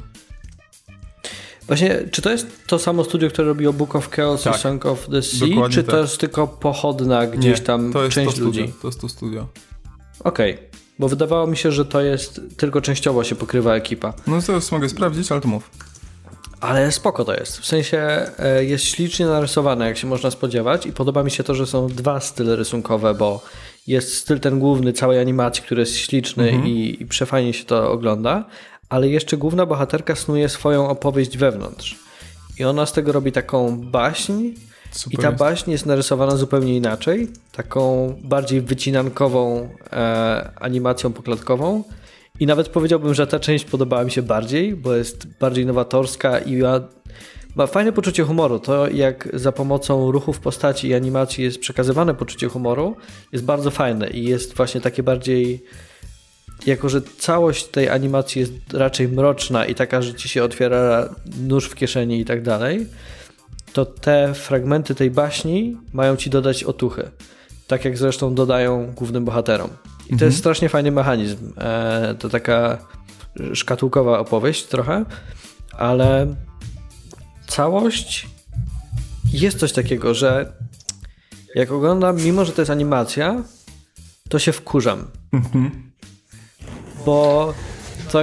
[1.68, 4.56] Właśnie, czy to jest to samo studio, które robiło Book of Chaos Tak.
[4.56, 6.02] i Song of the Sea, Dokładnie czy to tak.
[6.02, 8.74] jest tylko pochodna gdzieś Nie, tam to jest część to studio, ludzi?
[8.82, 9.48] To jest to studio.
[10.24, 10.58] Okej,
[11.00, 14.14] bo wydawało mi się, że to jest tylko częściowo się pokrywa ekipa.
[14.28, 15.70] No zaraz mogę sprawdzić, ale to mów.
[16.62, 17.58] Ale spoko to jest.
[17.58, 17.98] W sensie
[18.40, 21.88] e, jest ślicznie narysowane, jak się można spodziewać i podoba mi się to, że są
[21.88, 23.44] dwa style rysunkowe, bo
[23.88, 28.46] jest styl ten główny całej animacji, który jest śliczny i, i przefajnie się to ogląda,
[28.90, 31.96] ale jeszcze główna bohaterka snuje swoją opowieść wewnątrz.
[32.60, 34.50] I ona z tego robi taką baśń
[34.92, 41.84] Super i ta baśń jest narysowana zupełnie inaczej, taką bardziej wycinankową e, animacją poklatkową.
[42.40, 46.56] I nawet powiedziałbym, że ta część podobała mi się bardziej, bo jest bardziej nowatorska i
[46.56, 46.80] ma,
[47.56, 48.60] ma fajne poczucie humoru.
[48.60, 52.96] To, jak za pomocą ruchów postaci i animacji jest przekazywane poczucie humoru,
[53.32, 55.64] jest bardzo fajne i jest właśnie takie bardziej.
[56.66, 61.70] Jako, że całość tej animacji jest raczej mroczna i taka, że ci się otwiera nóż
[61.70, 62.88] w kieszeni i tak dalej,
[63.74, 67.12] to te fragmenty tej baśni mają ci dodać otuchy.
[67.68, 69.70] Tak jak zresztą dodają głównym bohaterom.
[70.10, 71.54] I to jest strasznie fajny mechanizm.
[71.58, 72.78] E, to taka
[73.54, 75.06] szkatułkowa opowieść trochę,
[75.72, 76.36] ale
[77.48, 78.28] całość
[79.34, 80.54] jest coś takiego, że
[81.56, 83.44] jak oglądam, mimo że to jest animacja,
[84.30, 85.08] to się wkurzam.
[87.06, 87.54] Bo
[88.12, 88.20] to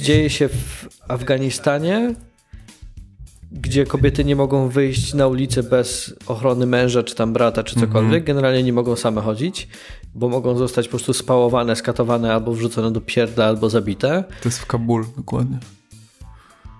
[0.00, 2.14] dzieje się w Afganistanie,
[3.54, 8.24] gdzie kobiety nie mogą wyjść na ulicę bez ochrony męża, czy tam brata, czy cokolwiek.
[8.24, 9.68] Generalnie nie mogą same chodzić,
[10.14, 14.24] bo mogą zostać po prostu spałowane, skatowane, albo wrzucone do pierdla, albo zabite.
[14.42, 15.58] To jest w Kabul, dokładnie.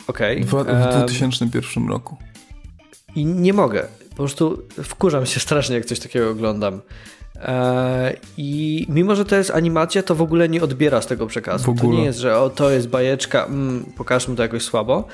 [0.06, 0.44] Okej.
[0.44, 2.16] W, w Em, 2001 roku.
[3.16, 3.87] I nie mogę.
[4.10, 6.80] Po prostu wkurzam się strasznie, jak coś takiego oglądam.
[7.37, 11.74] E, I mimo, że to jest animacja, to w ogóle nie odbiera z tego przekazu.
[11.74, 15.06] W To nie jest, że o, to jest bajeczka, mm, pokażmy to jakoś słabo.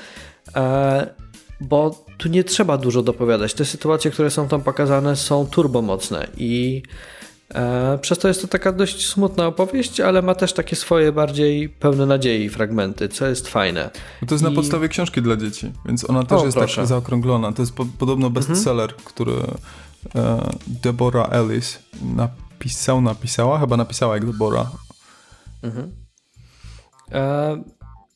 [1.61, 3.53] Bo tu nie trzeba dużo dopowiadać.
[3.53, 6.83] Te sytuacje, które są tam pokazane, są turbomocne i
[7.55, 11.69] e, przez to jest to taka dość smutna opowieść, ale ma też takie swoje bardziej
[11.69, 13.89] pełne nadziei fragmenty, co jest fajne.
[14.21, 16.75] No to jest na I- podstawie książki dla dzieci, więc ona też O, jest proszę.
[16.75, 17.51] tak zaokrąglona.
[17.51, 19.33] To jest po, podobno bestseller, który
[20.15, 21.79] e, Deborah Ellis
[22.15, 24.67] napisał, napisała, chyba napisała jak Deborah.
[27.11, 27.63] E,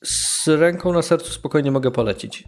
[0.03, 2.43] z ręką na sercu spokojnie mogę polecić.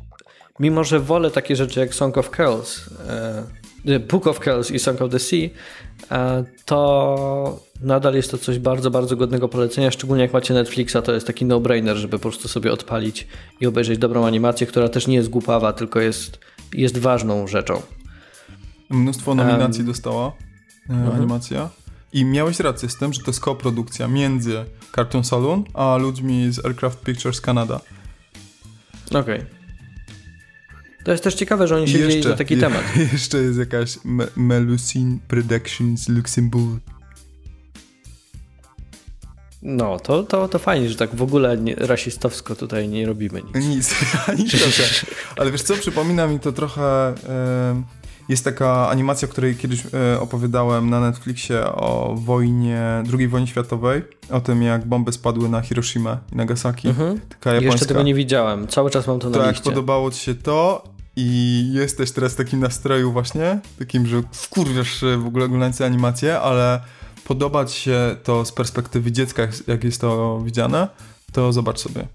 [0.60, 2.90] Mimo, że wolę takie rzeczy jak Song of Kells,
[3.88, 5.50] e, Book of Kells i Song of the Sea,
[6.12, 11.14] e, to nadal jest to coś bardzo, bardzo godnego polecenia, szczególnie jak macie Netflixa, to
[11.14, 13.28] jest taki no-brainer, żeby po prostu sobie odpalić
[13.62, 16.40] i obejrzeć dobrą animację, która też nie jest głupawa, tylko jest,
[16.74, 17.82] jest ważną rzeczą.
[18.90, 20.32] Mnóstwo nominacji dostała
[20.90, 21.70] e, animacja.
[22.14, 24.66] I miałeś rację z tym, że to jest koprodukcja między
[24.96, 27.80] Cartoon Saloon a ludźmi z Aircraft Pictures Canada.
[29.16, 29.57] Okej.
[31.08, 32.84] To jest też ciekawe, że oni się wzięli za taki je- temat.
[33.14, 36.84] Jeszcze jest jakaś Me- Melusine Productions Luxembourg.
[39.62, 43.68] No, to, to, to fajnie, że tak w ogóle nie, rasistowsko tutaj nie robimy nic.
[43.68, 43.96] Nic,
[44.28, 44.84] ani trochę.
[45.38, 47.14] Ale wiesz co, przypomina mi to trochę...
[48.30, 54.02] Jest taka animacja, o której kiedyś e, opowiadałem na Netflixie o wojnie, II wojnie światowej,
[54.30, 56.88] o tym jak bomby spadły na Hiroshima i Nagasaki.
[56.88, 57.20] Mhm.
[57.30, 57.74] Taka japońska.
[57.74, 58.68] Jeszcze tego nie widziałem.
[58.68, 59.70] Cały czas mam to To na jak liście.
[59.70, 60.84] podobało ci się to
[61.20, 66.40] i jesteś teraz w takim nastroju właśnie, takim, że wkurwiasz w ogóle oglądając tę animację,
[66.40, 66.82] ale
[67.26, 70.88] podoba ci się to z perspektywy dziecka, jak- jest to widziane,
[71.32, 72.08] to zobacz sobie.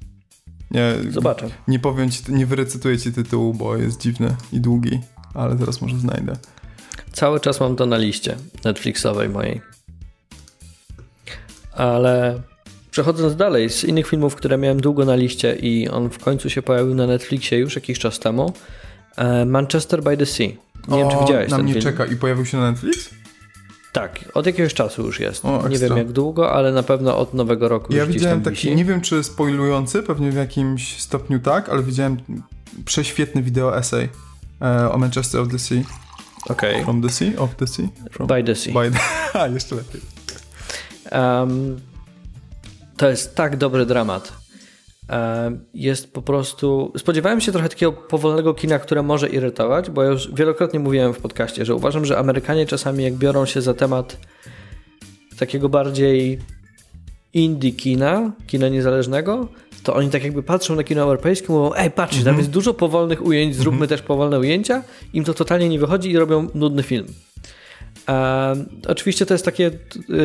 [0.70, 1.50] Nie, Zobaczę.
[1.68, 5.00] nie powiem ci, nie wyrecytuję ci tytułu, bo jest dziwny i długi,
[5.34, 6.32] ale teraz może znajdę.
[7.12, 9.60] Cały czas mam to na liście Netflixowej mojej.
[11.72, 12.42] Ale
[12.90, 16.62] przechodząc dalej, z innych filmów, które miałem długo na liście i on w końcu się
[16.62, 18.52] pojawił na Netflixie już jakiś czas temu,
[19.46, 20.46] Manchester by the Sea.
[20.88, 21.84] Nie wiem, czy widziałeś na ten mnie film.
[21.84, 23.10] czeka i pojawił się na Netflix?
[23.92, 25.44] Tak, od jakiegoś czasu już jest.
[25.44, 28.76] O, nie wiem jak długo, ale na pewno od nowego roku Ja widziałem taki, wisi.
[28.76, 32.16] nie wiem czy spoilujący, pewnie w jakimś stopniu tak, ale widziałem
[32.84, 34.08] prześwietny wideo essay
[34.62, 35.82] e, o Manchester of the Sea.
[36.48, 37.32] Okej, From the Sea?
[37.38, 37.88] Of the Sea?
[38.10, 38.72] From, by the sea.
[38.72, 38.98] by the...
[39.40, 40.00] A, jeszcze lepiej.
[41.12, 41.80] Um,
[42.96, 44.32] to jest tak dobry dramat.
[45.74, 46.92] Jest po prostu.
[46.96, 51.18] Spodziewałem się trochę takiego powolnego kina, które może irytować, bo ja już wielokrotnie mówiłem w
[51.18, 54.16] podcaście, że uważam, że Amerykanie czasami, jak biorą się za temat
[55.38, 56.38] takiego bardziej
[57.34, 59.48] indie kina, kina niezależnego,
[59.82, 62.74] to oni tak jakby patrzą na kino europejskie i mówią, ej patrzcie, tam jest dużo
[62.74, 64.82] powolnych ujęć, zróbmy też powolne ujęcia.
[65.12, 67.06] Im to totalnie nie wychodzi i robią nudny film.
[68.88, 69.70] Oczywiście to jest takie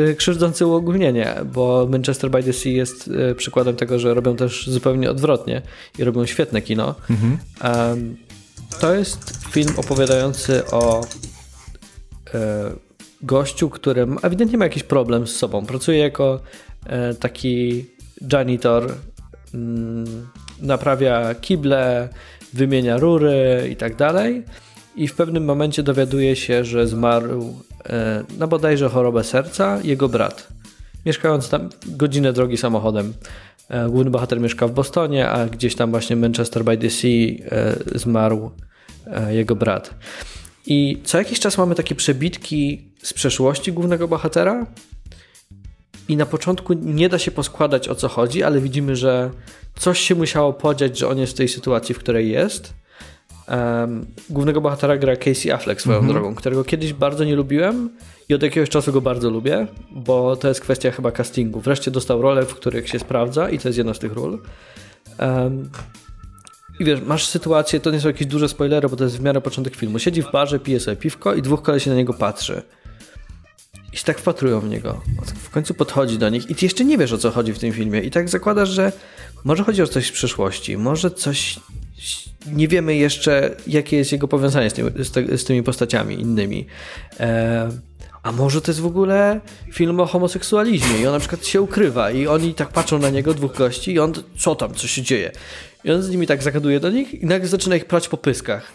[0.09, 4.67] e, krzywdzące uogólnienie, bo Manchester by the Sea jest e, przykładem tego, że robią też
[4.67, 5.61] zupełnie odwrotnie
[5.99, 6.95] i robią świetne kino.
[7.09, 7.37] Mhm.
[8.79, 11.01] To jest film opowiadający o
[12.33, 12.71] e,
[13.21, 15.65] gościu, który ewidentnie ma jakiś problem z sobą.
[15.65, 16.39] Pracuje jako
[16.85, 17.85] e, taki
[18.31, 18.93] janitor,
[19.53, 20.27] mm,
[20.61, 22.09] naprawia kible,
[22.53, 24.43] wymienia rury i tak dalej.
[24.97, 30.47] I w pewnym momencie dowiaduje się, że zmarł e, na bodajże chorobę serca jego brat.
[31.05, 33.13] Mieszkając tam godzinę drogi samochodem.
[33.69, 37.09] E, główny bohater mieszka w Bostonie, a gdzieś tam właśnie Manchester by the Sea
[37.95, 38.51] zmarł
[39.29, 39.93] jego brat.
[40.65, 44.65] I co jakiś czas mamy takie przebitki z przeszłości głównego bohatera.
[46.07, 49.31] I na początku nie da się poskładać o co chodzi, ale widzimy, że
[49.75, 52.73] coś się musiało podziać, że on jest w tej sytuacji, w której jest.
[53.47, 56.13] Um, głównego bohatera gra Casey Affleck swoją mhm.
[56.13, 57.89] drogą, którego kiedyś bardzo nie lubiłem
[58.29, 61.59] i od jakiegoś czasu go bardzo lubię, bo to jest kwestia chyba castingu.
[61.59, 64.39] Wreszcie dostał role, w których się sprawdza i to jest jedna z tych ról.
[65.19, 65.69] Um,
[66.79, 69.41] i wiesz, masz sytuację, to nie są jakieś duże spoilery, bo to jest w miarę
[69.41, 69.99] początek filmu.
[69.99, 72.61] Siedzi w barze, pije sobie piwko i dwóch kolesi na niego patrzy.
[73.93, 75.01] I się tak wpatrują w niego.
[75.43, 77.73] W końcu podchodzi do nich i ty jeszcze nie wiesz o co chodzi w tym
[77.73, 78.01] filmie.
[78.01, 78.91] I tak zakładasz, że
[79.43, 81.59] może chodzi o coś z przeszłości, może coś.
[82.53, 84.91] Nie wiemy jeszcze, jakie jest jego powiązanie z, tymi,
[85.37, 86.67] z, tymi postaciami innymi.
[87.19, 87.69] E,
[88.23, 89.41] a może to jest w ogóle
[89.71, 93.33] film o homoseksualizmie i on na przykład się ukrywa i oni tak patrzą na niego,
[93.33, 95.31] dwóch gości i on, co tam, co się dzieje?
[95.83, 98.71] I on z nimi tak zagaduje do nich i nagle zaczyna ich prać po pyskach.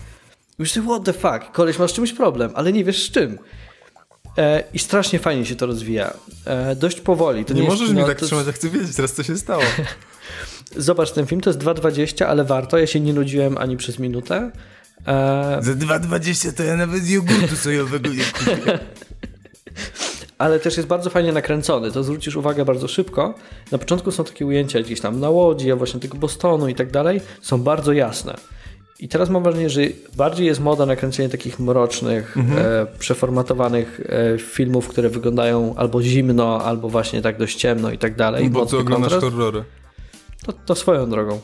[0.58, 3.38] I myślisz, what the fuck, koleś masz czymś problem, ale nie wiesz z czym.
[4.38, 6.14] E, I strasznie fajnie się to rozwija.
[6.46, 7.44] E, dość powoli.
[7.44, 9.62] To nie, nie możesz jest, no, tak trzymać, ja chcę wiedzieć teraz, co się stało.
[10.76, 12.78] Zobacz ten film, to jest 2,20, ale warto.
[12.78, 14.50] Ja się nie nudziłem ani przez minutę.
[15.06, 15.58] E...
[15.60, 18.78] Za 2,20 to ja nawet jogurtu sojowego nie kupię.
[20.38, 21.92] ale też jest bardzo fajnie nakręcony.
[21.92, 23.34] To zwrócisz uwagę bardzo szybko.
[23.72, 26.90] Na początku są takie ujęcia gdzieś tam na łodzi, a właśnie tego Bostonu i tak
[26.90, 27.20] dalej.
[27.40, 28.34] Są bardzo jasne.
[29.00, 29.80] I teraz mam wrażenie, że
[30.16, 32.66] bardziej jest moda na kręcenie takich mrocznych, mhm.
[32.66, 38.16] e, przeformatowanych e, filmów, które wyglądają albo zimno, albo właśnie tak dość ciemno i tak
[38.16, 38.50] dalej.
[38.50, 39.36] Bo ty oglądasz kontrast.
[39.36, 39.64] horrory.
[40.46, 41.40] To, to swoją drogą.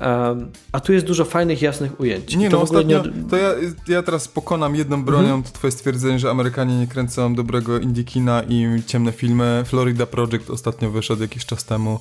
[0.00, 2.36] Um, a tu jest dużo fajnych, jasnych ujęć.
[2.36, 3.24] Nie, no ostatnio, nie...
[3.30, 3.54] to ja,
[3.88, 5.42] ja teraz pokonam jedną bronią mhm.
[5.42, 9.62] to twoje stwierdzenie, że Amerykanie nie kręcą dobrego indie kina i ciemne filmy.
[9.66, 12.00] Florida Project ostatnio wyszedł jakiś czas temu,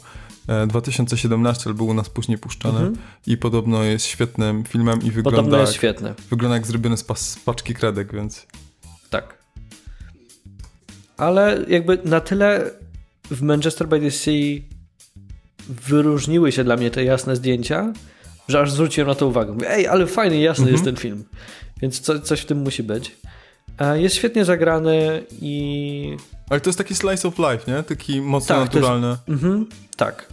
[0.67, 2.97] 2017, ale był u nas później puszczany mhm.
[3.27, 6.13] i podobno jest świetnym filmem i wygląda podobno jest jak, świetny.
[6.29, 8.47] Wygląda jak zrobiony z, pas, z paczki kredek, więc...
[9.09, 9.37] Tak.
[11.17, 12.71] Ale jakby na tyle
[13.31, 14.61] w Manchester by the Sea
[15.69, 17.93] wyróżniły się dla mnie te jasne zdjęcia,
[18.47, 19.53] że aż zwróciłem na to uwagę.
[19.53, 20.73] Mówię, ej, ale fajny, jasny mhm.
[20.73, 21.23] jest ten film.
[21.81, 23.15] Więc co, coś w tym musi być.
[23.95, 26.17] Jest świetnie zagrany i...
[26.49, 27.83] Ale to jest taki slice of life, nie?
[27.83, 29.07] Taki mocno tak, naturalny.
[29.07, 29.29] Jest...
[29.29, 29.65] Mhm,
[29.97, 30.27] tak.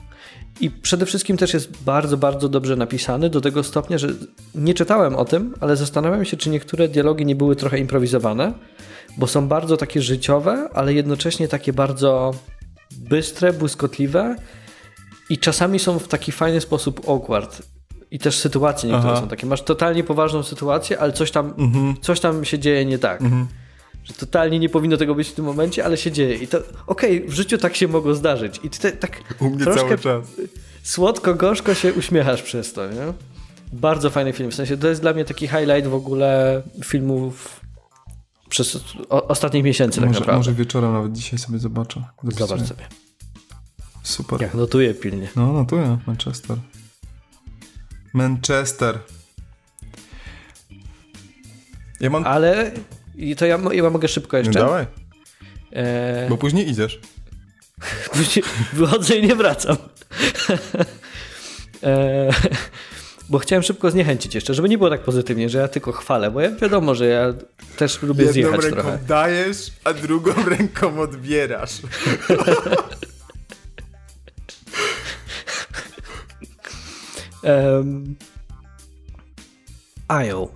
[0.61, 4.09] I przede wszystkim też jest bardzo, bardzo dobrze napisany, do tego stopnia, że
[4.55, 8.53] nie czytałem o tym, ale zastanawiam się, czy niektóre dialogi nie były trochę improwizowane,
[9.17, 12.35] bo są bardzo takie życiowe, ale jednocześnie takie bardzo
[12.97, 14.37] bystre, błyskotliwe
[15.31, 17.63] i czasami są w taki fajny sposób awkward.
[18.11, 19.21] I też sytuacje niektóre Aha.
[19.21, 19.47] są takie.
[19.47, 21.97] Masz totalnie poważną sytuację, ale coś tam, mhm.
[22.01, 23.23] coś tam się dzieje nie tak.
[23.23, 23.47] Mhm.
[24.05, 26.37] Że totalnie nie powinno tego być w tym momencie, ale się dzieje.
[26.37, 28.61] I to okej, okay, w życiu tak się mogło zdarzyć.
[28.63, 30.27] I ty tak U mnie troszkę cały czas.
[30.83, 33.13] słodko-gorzko się uśmiechasz przez to, nie?
[33.73, 34.51] Bardzo fajny film.
[34.51, 37.61] W sensie to jest dla mnie taki highlight w ogóle filmów
[38.49, 40.39] przez ostatnich miesięcy może, tak naprawdę.
[40.39, 42.05] Może wieczorem nawet dzisiaj sobie zobaczę.
[42.23, 42.85] Zobacz sobie.
[44.05, 44.43] Super.
[44.43, 45.29] Jak notuję pilnie.
[45.37, 45.99] No, notuję.
[46.07, 46.57] Manchester.
[48.13, 48.99] Manchester.
[52.01, 52.25] Ja mam...
[52.25, 52.73] Ale
[53.37, 54.59] to ja, ja mogę szybko jeszcze.
[54.59, 54.87] No dawaj.
[55.73, 56.27] E...
[56.29, 57.01] Bo później idziesz.
[58.13, 59.77] później wychodzę i nie wracam.
[61.83, 62.31] e...
[63.29, 66.41] Bo chciałem szybko zniechęcić jeszcze, żeby nie było tak pozytywnie, że ja tylko chwalę, bo
[66.41, 67.35] ja wiadomo, że ja
[67.77, 68.99] też lubię Jedną zjechać ręką trochę.
[69.09, 71.79] dajesz, a drugą ręką odbierasz.
[77.45, 78.17] Um,
[80.09, 80.49] Ajo.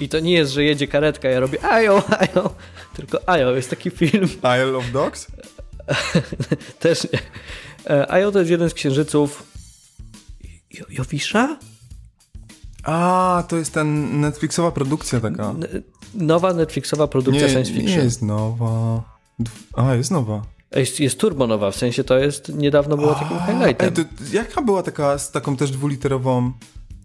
[0.00, 2.54] I to nie jest, że jedzie karetka, ja robię Ajo, Ajo,
[2.94, 4.28] tylko Ajo jest taki film.
[4.38, 5.26] Isle of Dogs?
[6.80, 7.18] Też nie.
[7.90, 9.42] E, Ajo to jest jeden z księżyców
[10.88, 11.58] Jowisza?
[12.84, 15.54] A, to jest ten Netflixowa produkcja taka.
[16.14, 17.98] nowa Netflixowa produkcja nie, science fiction.
[17.98, 19.02] Nie jest nowa.
[19.72, 20.42] A, jest nowa.
[20.76, 23.94] Jest, jest turbonowa, w sensie to jest, niedawno było takim highlightem.
[23.98, 26.52] Ej, jaka była taka, z taką też dwuliterową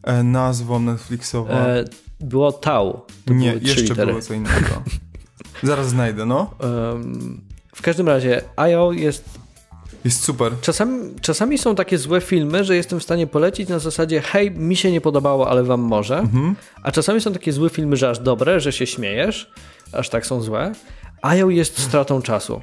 [0.04, 1.50] e, nazwą Netflixową?
[1.50, 1.86] E,
[2.20, 3.02] było Tau.
[3.28, 4.06] Nie, jeszcze litery.
[4.06, 4.84] było co innego.
[5.64, 6.54] Zaraz znajdę, no.
[6.60, 7.42] Um,
[7.76, 9.42] w każdym razie, IO jest
[10.06, 10.54] jest super.
[10.62, 14.76] Czasami, czasami są takie złe filmy, że jestem w stanie polecić na zasadzie hej, mi
[14.76, 16.20] się nie podobało, ale wam może.
[16.20, 16.56] Mhm.
[16.84, 19.52] A czasami są takie złe filmy, że aż dobre, że się śmiejesz,
[19.92, 20.72] aż tak są złe.
[21.22, 22.62] IO jest stratą czasu.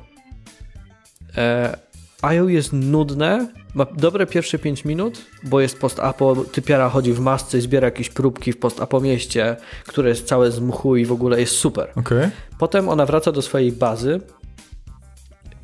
[1.38, 1.78] E,
[2.22, 7.60] IO jest nudne, ma dobre pierwsze 5 minut, bo jest post-apo, typiara chodzi w masce,
[7.60, 11.52] zbiera jakieś próbki w post-apo mieście, które jest całe z mchu i w ogóle jest
[11.52, 11.88] super.
[11.96, 12.30] Okay.
[12.58, 14.20] Potem ona wraca do swojej bazy,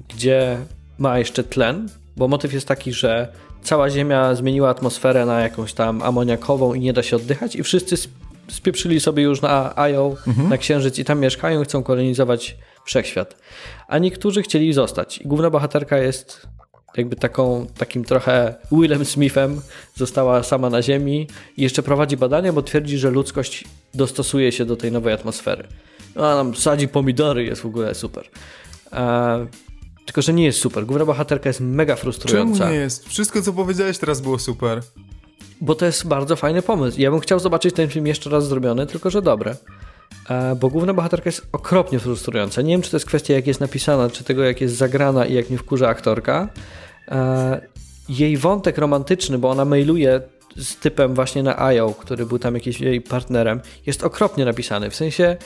[0.09, 0.59] gdzie
[0.99, 6.03] ma jeszcze tlen, bo motyw jest taki, że cała Ziemia zmieniła atmosferę na jakąś tam
[6.03, 7.97] amoniakową i nie da się oddychać i wszyscy
[8.49, 10.49] spieprzyli sobie już na Io, mhm.
[10.49, 13.37] na Księżyc i tam mieszkają i chcą kolonizować wszechświat.
[13.89, 15.19] A niektórzy chcieli zostać.
[15.19, 16.47] I główna bohaterka jest
[16.97, 19.61] jakby taką, takim trochę Willem Smithem,
[19.95, 23.65] została sama na Ziemi i jeszcze prowadzi badania, bo twierdzi, że ludzkość
[23.95, 25.69] dostosuje się do tej nowej atmosfery.
[26.17, 28.29] No, a nam sadzi pomidory, jest w ogóle super.
[28.93, 29.47] E,
[30.07, 30.87] tylko, że nie jest super.
[30.87, 32.59] Główna bohaterka jest mega frustrująca.
[32.59, 33.09] Czemu nie jest?
[33.09, 34.81] Wszystko, co powiedziałeś teraz było super.
[35.61, 37.01] Bo to jest bardzo fajny pomysł.
[37.01, 39.57] Ja bym chciał zobaczyć ten film jeszcze raz zrobiony, tylko że dobre.
[40.31, 42.63] E, bo główna bohaterka jest okropnie frustrująca.
[42.63, 45.35] Nie wiem, czy to jest kwestia, jak jest napisana, czy tego, jak jest zagrana i
[45.35, 46.49] jak nie wkurza aktorka.
[47.09, 47.61] E,
[48.09, 50.21] jej wątek romantyczny, bo ona mailuje
[50.57, 54.91] z typem właśnie na IO, który był tam jakimś jej partnerem, jest okropnie napisany.
[54.91, 55.37] W sensie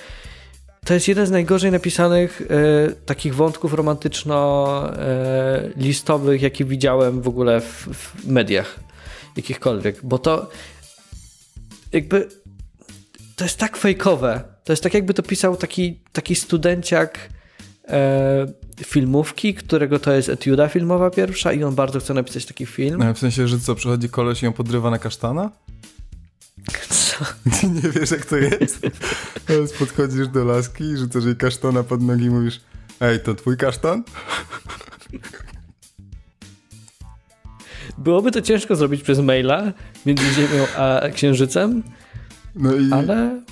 [0.84, 2.44] to jest jeden z najgorzej napisanych e,
[2.92, 8.80] takich wątków romantyczno-listowych, jakie widziałem w ogóle w, w, mediach
[9.36, 10.50] jakichkolwiek, bo to
[11.92, 12.28] jakby
[13.38, 14.44] to jest tak fejkowe.
[14.64, 17.18] To jest tak jakby to pisał taki, taki studenciak
[17.88, 18.46] e,
[18.84, 22.98] filmówki, którego to jest etiuda filmowa pierwsza i on bardzo chce napisać taki film.
[22.98, 25.50] No, w sensie, że co, przychodzi koleś i ją podrywa na kasztana?
[26.88, 27.24] Co?
[27.82, 28.80] nie wiesz, jak to jest?
[29.46, 32.60] Teraz podchodzisz do laski rzucasz jej kasztana pod nogi i mówisz
[33.00, 34.02] Ej, to twój kasztan?
[37.98, 39.72] Byłoby to ciężko zrobić przez maila
[40.06, 41.82] między Ziemią a Księżycem,
[42.58, 43.42] no i, ale...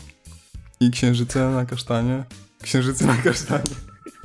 [0.81, 2.25] I Księżyce na kasztanie.
[2.63, 3.63] Księżyce na kasztanie.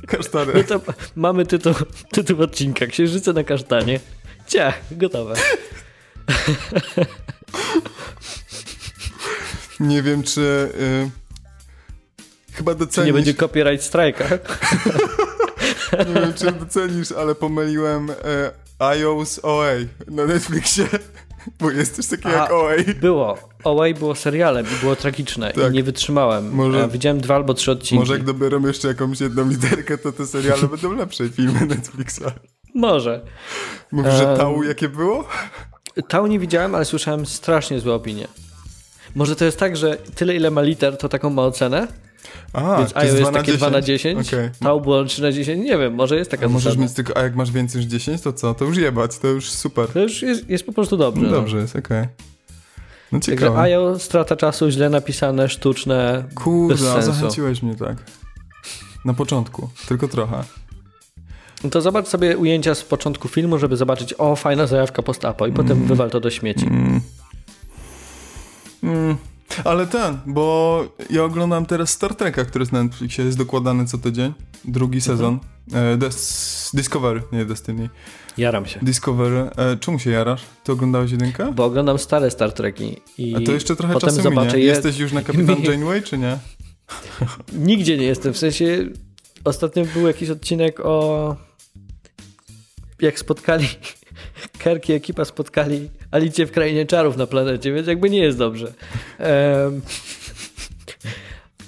[0.06, 0.52] Kasztany.
[0.54, 0.80] No to
[1.16, 1.74] mamy tytuł,
[2.10, 2.86] tytuł odcinka.
[2.86, 4.00] Księżyce na kasztanie.
[4.46, 5.34] Ciach, gotowe.
[9.80, 10.40] Nie wiem, czy...
[10.40, 11.10] Y,
[12.52, 12.94] chyba docenisz...
[12.94, 14.38] Czy nie będzie copyright strike'a?
[16.08, 18.14] nie wiem, czy docenisz, ale pomyliłem y,
[18.78, 19.72] iOS OA
[20.08, 20.88] na Netflixie.
[21.60, 22.74] Bo jest coś takiego jak OA.
[23.00, 23.38] Było.
[23.64, 25.72] OA było serialem i było tragiczne tak.
[25.72, 26.54] i nie wytrzymałem.
[26.54, 27.98] Może, widziałem dwa albo trzy odcinki.
[27.98, 32.32] Może jak dobiorą jeszcze jakąś jedną literkę, to te seriale będą lepsze filmy Netflixa.
[32.74, 33.24] Może.
[33.92, 35.28] Mówisz, że Tau jakie było?
[36.08, 38.28] Tau nie widziałem, ale słyszałem strasznie złe opinie.
[39.14, 41.88] Może to jest tak, że tyle ile ma liter, to taką ma ocenę?
[42.52, 44.50] A, Więc to jest, takie 2 na 10, okay.
[44.60, 47.22] Tau było 3 na 10, nie wiem, może jest taka a możesz mieć tylko, a
[47.22, 48.54] jak masz więcej niż 10, to co?
[48.54, 49.88] To już jebać, to już super.
[49.88, 51.22] To już jest, jest po prostu dobrze.
[51.22, 51.62] No, dobrze no.
[51.62, 52.00] jest, okej.
[52.00, 52.08] Okay.
[53.12, 53.46] No ciekawe.
[53.46, 57.96] Także IO, strata czasu, źle napisane, sztuczne, Kurde, zachęciłeś mnie tak.
[59.04, 60.44] Na początku, tylko trochę.
[61.64, 65.50] No to zobacz sobie ujęcia z początku filmu, żeby zobaczyć, o, fajna zajawka post-apo i
[65.50, 65.62] mm.
[65.62, 66.66] potem wywal to do śmieci.
[66.66, 67.00] Mm.
[68.82, 69.16] Mm.
[69.64, 73.98] Ale ten, bo ja oglądam teraz Star Treka, który jest na Netflixie, jest dokładany co
[73.98, 74.32] tydzień.
[74.64, 75.16] Drugi mhm.
[75.16, 75.38] sezon.
[75.72, 77.88] E, Des Discovery, nie Destiny.
[78.38, 78.80] Jaram się.
[78.82, 79.50] Discovery.
[79.56, 80.42] E, czemu się jarasz?
[80.64, 81.52] Ty oglądałeś jedynkę?
[81.52, 82.96] Bo oglądam stare Star Treki.
[83.18, 84.58] I A to jeszcze trochę potem czasu zobaczę minie.
[84.58, 84.64] Je...
[84.64, 86.38] Jesteś już na Kapitan Janeway, czy nie?
[87.68, 88.32] Nigdzie nie jestem.
[88.32, 88.86] W sensie
[89.44, 91.36] ostatnio był jakiś odcinek o
[93.00, 93.66] jak spotkali
[94.58, 98.66] Kerk i ekipa spotkali Alicję w Krainie Czarów na planecie, więc jakby nie jest dobrze.
[98.66, 99.80] Um,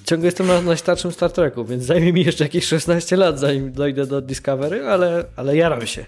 [0.05, 4.07] ciągle jestem na najstarszym Star Treku, więc zajmie mi jeszcze jakieś 16 lat, zanim dojdę
[4.07, 6.07] do Discovery, ale, ale jaram się.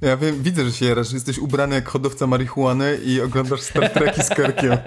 [0.00, 3.90] Ja wiem, widzę, że się jarasz, że jesteś ubrany jak hodowca marihuany i oglądasz Star
[3.90, 4.76] Treki z Kerkiem.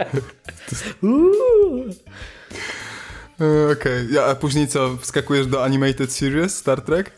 [3.41, 4.25] E, okej, okay.
[4.25, 7.11] a później co, wskakujesz do Animated Series Star Trek?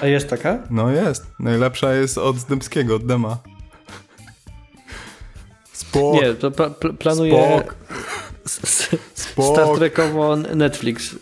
[0.00, 0.58] A jest taka?
[0.70, 1.26] No jest.
[1.38, 3.38] Najlepsza jest od Dębskiego, od Dema.
[5.88, 6.14] Spok.
[6.14, 7.62] Nie, to pl planuję
[8.44, 9.52] Spok.
[9.52, 11.18] Star Trekowo Netflix y,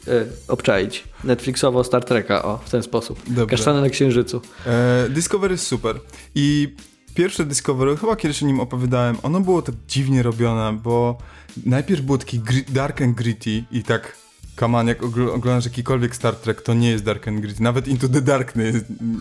[0.49, 1.05] obczaić.
[1.25, 3.23] Netflixowo Star Treka, o, w ten sposób.
[3.27, 3.57] Dobrze.
[3.57, 4.41] Kasztany na Księżycu.
[4.67, 6.01] E, Discovery jest super.
[6.35, 6.75] I
[7.15, 11.19] pierwsze Discovery, chyba kiedyś o nim opowiadałem, ono było tak dziwnie robione, bo
[11.67, 14.17] najpierw było taki dark and gritty i tak
[14.57, 17.63] Kaman, jak oglądasz jakikolwiek Star Trek, to nie jest Dark and Gritty.
[17.63, 18.77] Nawet Into the Darkness,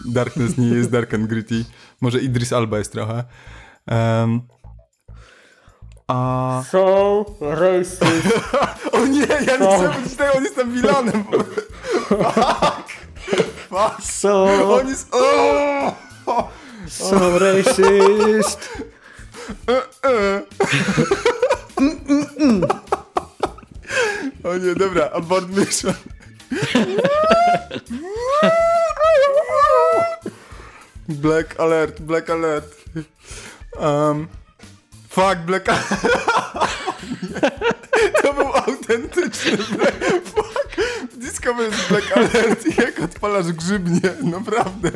[0.06, 1.66] Darkness nie jest Dark and Gritty.
[2.02, 3.24] Może Idris Alba jest trochę.
[3.92, 4.42] Um,
[6.08, 6.64] a...
[6.72, 8.04] So racist.
[8.92, 11.24] o nie, ja nie chcę być tego, on jest tam vilanem.
[13.70, 14.02] Fuck!
[14.02, 15.12] So, On jest...
[16.88, 18.70] So racist.
[24.44, 25.94] O nie, dobra, abort mission.
[31.08, 32.76] Black alert, black alert.
[33.80, 34.28] Um,
[35.16, 36.08] fuck, black alert.
[38.22, 39.96] To był autentyczny black...
[40.26, 40.76] Fuck.
[41.18, 44.92] Discovery jest black alert i jak odpalasz grzybnie, naprawdę.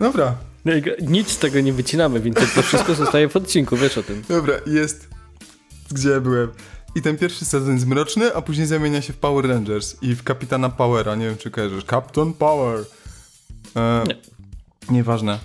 [0.00, 0.34] Dobra,
[0.64, 4.22] No Nic z tego nie wycinamy, więc to wszystko zostaje w odcinku, wiesz o tym.
[4.28, 5.08] Dobra, jest.
[5.90, 6.52] Gdzie byłem?
[6.94, 10.22] I ten pierwszy sezon jest mroczny, a później zamienia się w Power Rangers i w
[10.22, 11.14] Kapitana Powera.
[11.14, 11.84] Nie wiem, czy kojarzysz.
[11.84, 12.84] Captain Power.
[13.76, 14.16] E, Nie.
[14.90, 15.38] Nieważne.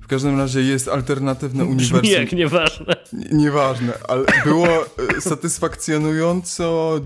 [0.00, 2.10] W każdym razie jest alternatywne Brzmi uniwersum.
[2.22, 2.94] jak nieważne.
[3.12, 7.00] N- Nieważne, ale było e, satysfakcjonująco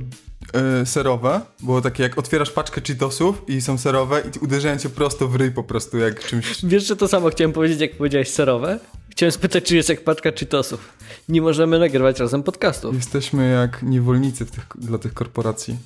[0.53, 1.40] e, serowe.
[1.62, 5.51] Było takie, jak otwierasz paczkę Cheetosów i są serowe i uderzają cię prosto w ryj
[5.51, 6.64] po prostu, jak czymś...
[6.64, 8.80] Wiesz, że to samo chciałem powiedzieć, jak powiedziałeś serowe?
[9.11, 10.92] Chciałem spytać, czy jest jak paczka Cheetosów.
[11.28, 12.94] Nie możemy nagrywać razem podcastów.
[12.94, 15.76] Jesteśmy jak niewolnicy tych, dla tych korporacji.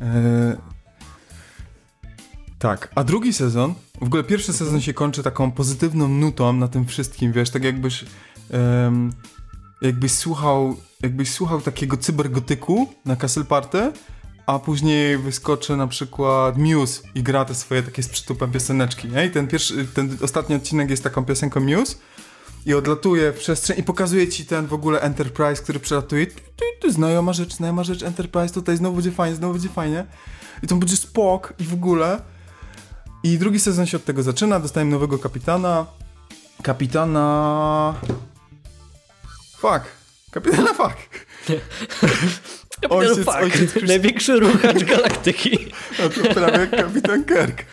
[0.00, 0.56] E,
[2.58, 6.86] tak, a drugi sezon, w ogóle pierwszy sezon się kończy taką pozytywną nutą na tym
[6.86, 8.04] wszystkim, wiesz, tak jakbyś
[9.80, 13.92] jakbyś słuchał, jakbyś słuchał takiego cybergotyku na Castle Party,
[14.46, 19.26] a później wyskoczy na przykład Muse i gra te swoje takie z przytupem pioseneczki, nie?
[19.26, 21.96] I ten pierwszy, ten ostatni odcinek jest taką piosenką Muse
[22.66, 26.26] i odlatuje w przestrzeń i pokazuje ci ten w ogóle Enterprise, który przelatuje.
[26.26, 30.06] Tu, tu, tu, znajoma rzecz, znajoma rzecz, Enterprise, tutaj znowu będzie fajnie, znowu będzie fajnie.
[30.62, 32.20] I to będzie spok i w ogóle.
[33.22, 35.86] I drugi sezon się od tego zaczyna, dostajemy nowego kapitana.
[36.62, 37.94] Kapitana...
[39.60, 39.84] Fuck.
[40.30, 40.96] Kapitana fuck.
[42.82, 45.72] Ja Ojciec- fuck, ojciec największy ruchacz galaktyki.
[45.98, 47.64] A to prawie jak kapitan Kirk.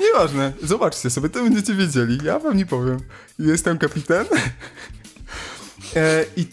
[0.00, 2.18] Nieważne, zobaczcie sobie, to będziecie wiedzieli.
[2.24, 3.00] Ja wam nie powiem.
[3.38, 4.26] Jest tam kapitan.
[5.96, 6.46] E, I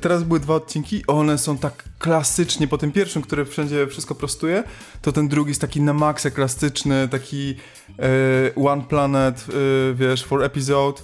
[0.00, 1.02] teraz były dwa odcinki.
[1.06, 4.64] One są tak klasycznie, po tym pierwszym, który wszędzie wszystko prostuje,
[5.02, 7.54] to ten drugi jest taki na maksa klasyczny, taki
[7.98, 11.02] e, One Planet, e, wiesz, for episode.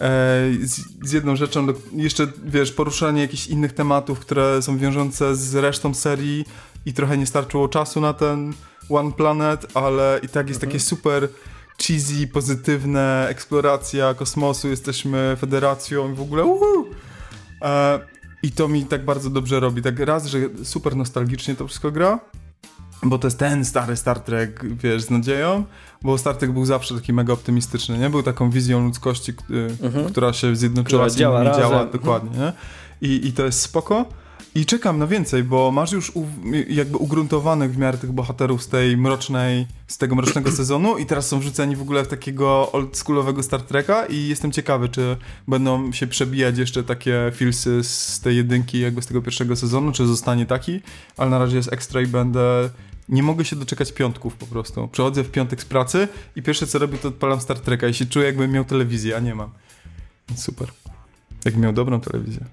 [0.00, 0.06] E,
[0.62, 5.94] z, z jedną rzeczą, jeszcze wiesz, poruszanie jakichś innych tematów, które są wiążące z resztą
[5.94, 6.44] serii
[6.86, 8.52] i trochę nie starczyło czasu na ten
[8.88, 11.28] One Planet, ale i tak jest takie super
[11.86, 16.86] cheesy, pozytywne, eksploracja kosmosu, jesteśmy federacją i w ogóle uhu.
[17.62, 18.00] E,
[18.42, 19.82] I to mi tak bardzo dobrze robi.
[19.82, 22.20] Tak raz, że super nostalgicznie to wszystko gra,
[23.02, 25.64] bo to jest ten stary Star Trek, wiesz, z nadzieją,
[26.04, 28.10] bo Star Trek był zawsze taki mega optymistyczny, nie?
[28.10, 32.52] Był taką wizją ludzkości, y, która się zjednoczyła Która z działa działa dokładnie, nie?
[33.08, 34.06] I, I to jest spoko.
[34.54, 36.26] I czekam na więcej, bo masz już u,
[36.68, 41.28] jakby ugruntowanych w miarę tych bohaterów z tej mrocznej, z tego mrocznego sezonu i teraz
[41.28, 45.16] są wrzuceni w ogóle w takiego oldschoolowego Star Treka i jestem ciekawy, czy
[45.48, 50.06] będą się przebijać jeszcze takie filsy z tej jedynki jakby z tego pierwszego sezonu, czy
[50.06, 50.80] zostanie taki,
[51.16, 52.70] ale na razie jest ekstra i będę...
[53.12, 54.88] Nie mogę się doczekać piątków po prostu.
[54.88, 58.06] Przechodzę w piątek z pracy i pierwsze co robię to odpalam Star Treka i się
[58.06, 59.50] czuję jakbym miał telewizję, a nie mam.
[60.36, 60.68] Super.
[61.44, 62.44] Jak miał dobrą telewizję.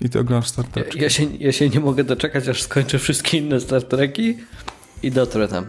[0.00, 0.94] I ty oglądasz Star Trek.
[0.94, 4.36] Ja się, ja się nie mogę doczekać, aż skończę wszystkie inne Star Treki
[5.02, 5.66] i dotrę tam.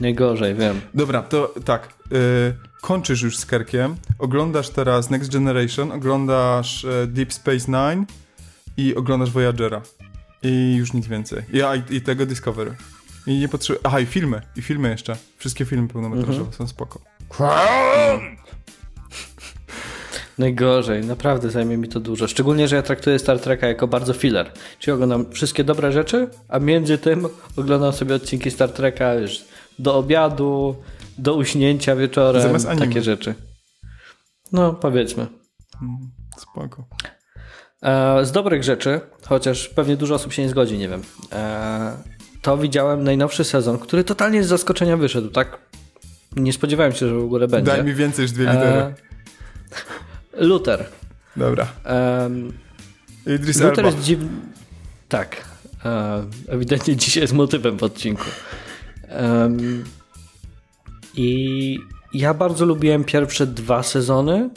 [0.00, 0.80] Najgorzej, wiem.
[0.94, 1.94] Dobra, to tak.
[2.12, 3.96] y, kończysz już z Kerkiem.
[4.18, 8.06] Oglądasz teraz Next Generation, oglądasz y, Deep Space Nine
[8.76, 9.82] i oglądasz Voyagera.
[10.42, 11.42] I już nic więcej.
[11.52, 12.74] Ja i, i tego Discovery.
[13.26, 13.80] I nie potrzebuję.
[13.86, 14.42] Aha, i filmy.
[14.56, 15.16] I filmy jeszcze.
[15.38, 17.00] Wszystkie filmy pełnometrażowe są spoko.
[20.38, 22.28] Najgorzej, naprawdę zajmie mi to dużo.
[22.28, 24.52] Szczególnie, że ja traktuję Star Treka jako bardzo filler.
[24.78, 29.44] Czyli oglądam wszystkie dobre rzeczy, a między tym oglądam sobie odcinki Star Treka już
[29.78, 30.76] do obiadu,
[31.18, 32.86] do uśnięcia wieczorem, Zamiast anime.
[32.86, 33.34] takie rzeczy.
[34.52, 35.26] No, powiedzmy.
[35.82, 35.98] Mm,
[36.38, 36.84] Spoko.
[37.82, 41.02] E, z dobrych rzeczy, chociaż pewnie dużo osób się nie zgodzi, nie wiem.
[41.32, 41.96] E,
[42.42, 45.58] to widziałem najnowszy sezon, który totalnie z zaskoczenia wyszedł, tak?
[46.36, 47.72] Nie spodziewałem się, że w ogóle będzie.
[47.72, 48.66] Daj mi więcej niż dwie litery.
[48.66, 48.94] E,
[50.32, 50.86] Luther.
[51.36, 51.66] Dobra.
[53.26, 53.90] Idris Luther Elba.
[53.90, 54.28] jest dziwny.
[55.08, 55.44] Tak.
[56.48, 58.24] Ewidentnie dzisiaj jest motywem w odcinku.
[61.14, 61.78] I
[62.14, 64.50] ja bardzo lubiłem pierwsze dwa sezony.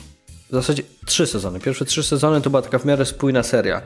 [0.54, 1.60] W zasadzie trzy sezony.
[1.60, 3.82] Pierwsze trzy sezony to była taka w miarę spójna seria.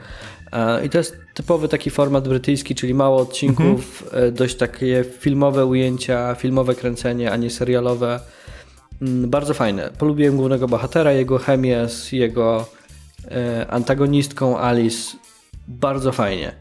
[0.52, 5.66] E, I to jest typowy taki format brytyjski, czyli mało odcinków, e, dość takie filmowe
[5.66, 8.20] ujęcia, filmowe kręcenie, a nie serialowe.
[9.02, 9.90] Mm, bardzo fajne.
[9.98, 12.66] Polubiłem głównego bohatera, jego chemię z jego
[13.32, 15.18] e, antagonistką Alice.
[15.68, 16.52] Bardzo fajnie.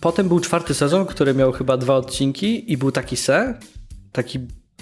[0.00, 3.58] Potem był czwarty sezon, który miał chyba dwa odcinki i był taki se,
[4.12, 4.38] taki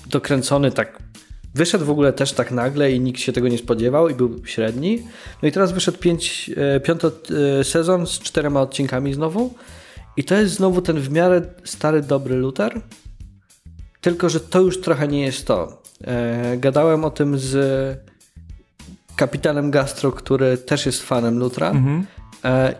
[0.06, 1.08] dokręcony tak
[1.54, 5.02] Wyszedł w ogóle też tak nagle i nikt się tego nie spodziewał i był średni.
[5.42, 7.06] No i teraz wyszedł pięć, e, piąty
[7.60, 9.54] e, sezon z czterema odcinkami znowu.
[10.16, 12.80] I to jest znowu ten w miarę stary, dobry Luther.
[14.00, 15.82] Tylko, że to już trochę nie jest to.
[16.04, 17.98] E, gadałem o tym z
[19.16, 21.70] kapitanem Gastro, który też jest fanem Lutra.
[21.70, 22.06] Mhm.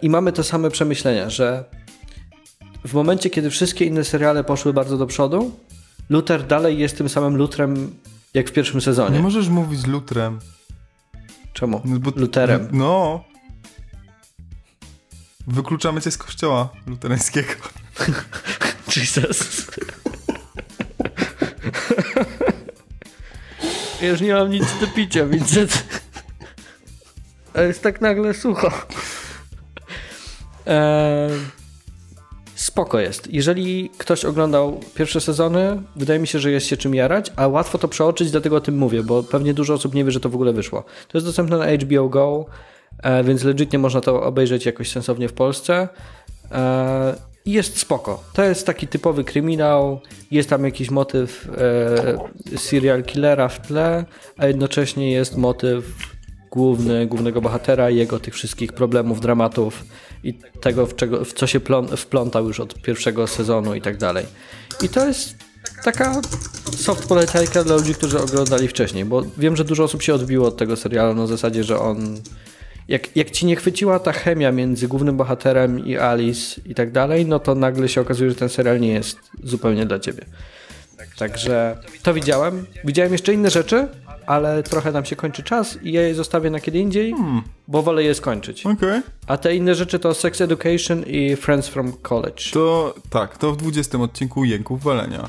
[0.03, 1.65] I mamy te same przemyślenia, że
[2.85, 5.51] w momencie, kiedy wszystkie inne seriale poszły bardzo do przodu,
[6.11, 7.91] Luther dalej jest tym samym Lutrem
[8.39, 9.17] jak w pierwszym sezonie.
[9.17, 10.39] Nie możesz mówić Lutrem.
[11.53, 11.83] Czemu?
[11.85, 12.69] No, bo, Luterem.
[12.73, 13.25] No.
[15.47, 17.53] Wykluczamy cię z kościoła luterańskiego.
[18.97, 19.67] Jesus.
[24.03, 25.85] ja już nie mam nic do picia, Vincent.
[27.55, 28.73] A jest tak nagle sucho.
[30.67, 31.58] Eee
[32.79, 33.33] spoko jest.
[33.33, 37.79] Jeżeli ktoś oglądał pierwsze sezony, wydaje mi się, że jest się czym jarać, a łatwo
[37.79, 40.35] to przeoczyć, dlatego o tym mówię, bo pewnie dużo osób nie wie, że to w
[40.35, 40.85] ogóle wyszło.
[41.09, 42.47] To jest dostępne na HBO Go,
[43.03, 45.89] e, więc legitnie można to obejrzeć jakoś sensownie w Polsce.
[46.53, 47.15] E,
[47.47, 48.23] jest spoko.
[48.33, 50.01] To jest taki typowy kryminał,
[50.31, 51.49] jest tam jakiś motyw
[52.55, 54.05] e, serial killera w tle,
[54.37, 55.85] a jednocześnie jest motyw
[56.51, 59.85] główny, głównego bohatera i jego tych wszystkich problemów, dramatów
[60.25, 63.97] i tego, w, czego, w co się plon, wplątał już od pierwszego sezonu i tak
[63.97, 64.27] dalej.
[64.83, 65.37] I to jest
[65.85, 66.21] taka
[66.77, 70.57] soft polecajka dla ludzi, którzy oglądali wcześniej, bo wiem, że dużo osób się odbiło od
[70.57, 72.21] tego serialu na zasadzie, że on
[72.89, 77.27] jak, jak ci nie chwyciła ta chemia między głównym bohaterem i Alice i tak dalej,
[77.27, 80.25] no to nagle się okazuje, że ten serial nie jest zupełnie dla ciebie.
[81.19, 82.67] Także to widziałem.
[82.85, 83.89] Widziałem jeszcze inne rzeczy,
[84.29, 87.43] ale trochę nam się kończy czas i ja je zostawię na kiedy indziej, hmm.
[87.69, 88.67] bo wolę je skończyć.
[88.67, 89.03] Okay.
[89.27, 92.43] A te inne rzeczy to Sex Education i Friends from College.
[92.53, 95.29] To tak, to w 20 odcinku Jęków Walenia.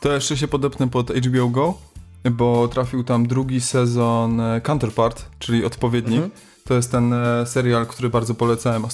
[0.00, 1.74] To jeszcze się podepnę pod HBO Go,
[2.30, 6.16] bo trafił tam drugi sezon e, Counterpart, czyli odpowiedni.
[6.16, 6.30] Mhm.
[6.64, 8.84] To jest ten e, serial, który bardzo polecałem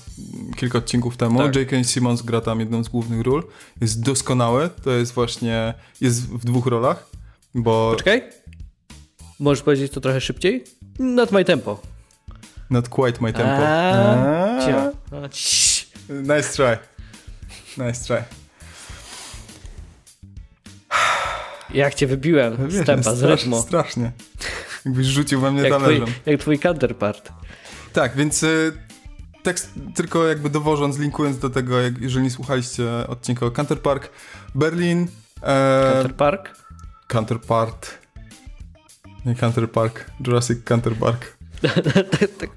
[0.57, 1.39] kilka odcinków temu.
[1.39, 1.57] Tak.
[1.57, 1.85] J.K.
[1.85, 3.43] Simmons gra tam jedną z głównych ról.
[3.81, 4.71] Jest doskonały.
[4.85, 7.07] To jest właśnie, jest w dwóch rolach,
[7.55, 7.91] bo...
[7.91, 8.23] Poczekaj.
[9.41, 10.65] Możesz powiedzieć to trochę szybciej?
[10.99, 11.81] Not my tempo.
[12.71, 13.67] Not quite my tempo.
[13.67, 14.91] A,
[16.09, 16.79] nice try.
[17.79, 18.23] Nice try.
[21.75, 23.63] Jak cię wybiłem no, z tempa, z rytmu.
[23.63, 24.13] Strasznie.
[24.85, 26.07] Jakbyś rzucił we mnie jak talerzem.
[26.07, 27.33] Twój, jak twój counterpart.
[27.93, 28.73] Tak, więc y,
[29.43, 34.11] tekst tylko jakby dowożąc, linkując do tego, jak, jeżeli nie słuchaliście odcinka o Counterpark,
[34.55, 35.09] Berlin...
[35.43, 36.51] E, Counterpark?
[37.09, 38.04] Counterpart.
[39.27, 41.37] Nie Counter Park, Jurassic Counter Park.
[42.41, 42.51] tak,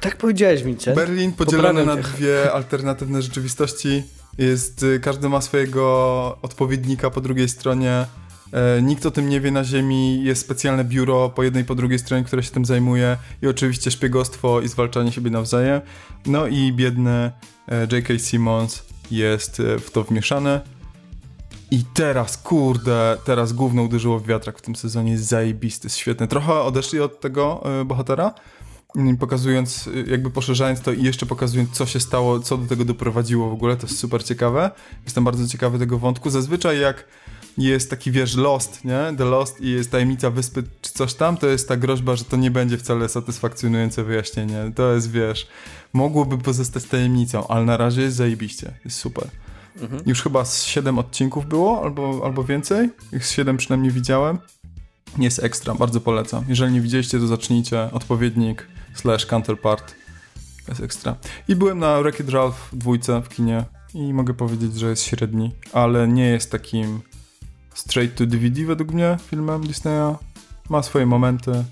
[0.00, 0.96] tak powiedziałeś, Vincent.
[0.96, 4.02] Berlin podzielony na dwie alternatywne rzeczywistości.
[4.38, 8.06] Jest, y, każdy ma swojego odpowiednika po drugiej stronie.
[8.52, 10.24] E, nikt o tym nie wie na ziemi.
[10.24, 13.16] Jest specjalne biuro po jednej i po drugiej stronie, które się tym zajmuje.
[13.42, 15.80] I oczywiście szpiegostwo i zwalczanie siebie nawzajem.
[16.26, 17.30] No i biedny
[17.68, 18.18] e, J.K.
[18.18, 20.60] Simmons jest e, w to wmieszany.
[21.70, 26.28] I teraz, kurde, teraz główno uderzyło w wiatrak w tym sezonie, jest zajebisty, jest świetny.
[26.28, 28.34] Trochę odeszli od tego y, bohatera,
[28.96, 32.84] y, pokazując, y, jakby poszerzając to i jeszcze pokazując, co się stało, co do tego
[32.84, 34.70] doprowadziło w ogóle, to jest super ciekawe.
[35.04, 36.30] Jestem bardzo ciekawy tego wątku.
[36.30, 37.04] Zazwyczaj jak
[37.58, 39.14] jest taki, wiesz, Lost, nie?
[39.18, 42.36] The Lost i jest tajemnica wyspy czy coś tam, to jest ta groźba, że to
[42.36, 44.72] nie będzie wcale satysfakcjonujące wyjaśnienie.
[44.74, 45.48] To jest, wiesz,
[45.92, 49.28] mogłoby pozostać tajemnicą, ale na razie jest zajebiście, jest super.
[49.80, 50.02] Mhm.
[50.06, 52.88] Już chyba z 7 odcinków było, albo, albo więcej.
[53.12, 54.38] Ich z 7 przynajmniej widziałem.
[55.18, 56.44] Jest ekstra, bardzo polecam.
[56.48, 57.88] Jeżeli nie widzieliście, to zacznijcie.
[57.92, 59.94] Odpowiednik slash counterpart.
[60.68, 61.16] Jest ekstra.
[61.48, 63.64] I byłem na Wreck-It Ralph dwójce w kinie
[63.94, 67.00] i mogę powiedzieć, że jest średni, ale nie jest takim
[67.74, 70.14] straight to DVD według mnie filmem Disneya.
[70.68, 71.64] Ma swoje momenty.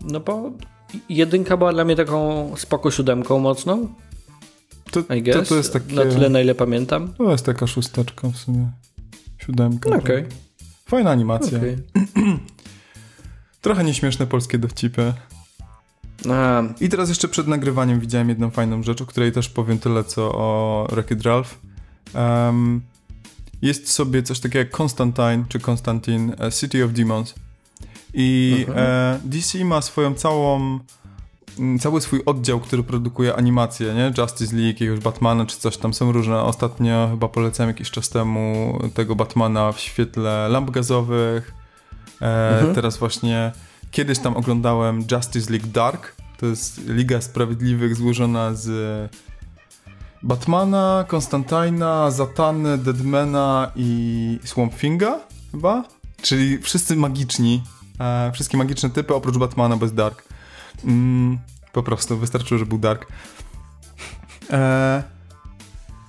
[0.00, 0.52] No bo
[1.08, 3.88] jedynka była dla mnie taką spoko siódemką mocną.
[4.90, 5.36] To, I guess.
[5.36, 7.12] To, to jest takie, na tyle, na ile pamiętam.
[7.18, 8.70] To jest taka szósteczka w sumie.
[9.38, 9.90] Siódemka.
[9.90, 10.00] Okej.
[10.00, 10.28] Okay.
[10.86, 11.58] Fajna animacja.
[11.58, 11.76] Okay.
[13.60, 15.12] Trochę nieśmieszne polskie dowcipy.
[16.30, 16.62] A.
[16.80, 20.32] I teraz jeszcze przed nagrywaniem widziałem jedną fajną rzecz, o której też powiem tyle, co
[20.32, 21.58] o Wreck-It Ralph.
[22.14, 22.80] Um,
[23.62, 27.34] jest sobie coś takiego jak Constantine, czy Constantine, City of Demons.
[28.14, 28.78] I mhm.
[28.78, 30.78] e, DC ma swoją całą
[31.80, 34.12] cały swój oddział, który produkuje animacje, nie?
[34.18, 36.42] Justice League, jakiegoś Batmana czy coś tam są różne.
[36.42, 41.54] Ostatnio chyba polecałem jakiś czas temu tego Batmana w świetle lamp gazowych.
[42.20, 42.74] E, mhm.
[42.74, 43.52] Teraz właśnie
[43.90, 46.14] kiedyś tam oglądałem Justice League Dark.
[46.38, 48.70] To jest Liga Sprawiedliwych złożona z
[50.22, 55.20] Batmana, Konstantina, Zatany, Deadmana i Swamp Thinga
[55.52, 55.84] chyba.
[56.22, 57.62] Czyli wszyscy magiczni.
[58.00, 60.24] E, wszystkie magiczne typy oprócz Batmana bez Dark.
[60.84, 61.38] Mm,
[61.72, 63.06] po prostu wystarczyło, że był Dark.
[64.50, 65.02] E,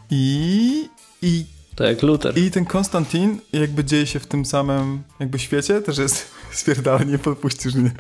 [0.10, 0.90] I.
[1.22, 1.46] I.
[1.76, 2.38] To jak Luther.
[2.38, 7.18] I ten Konstantin jakby dzieje się w tym samym jakby świecie, też jest spierdala, nie
[7.18, 7.92] podpuścisz mnie.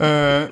[0.00, 0.48] E,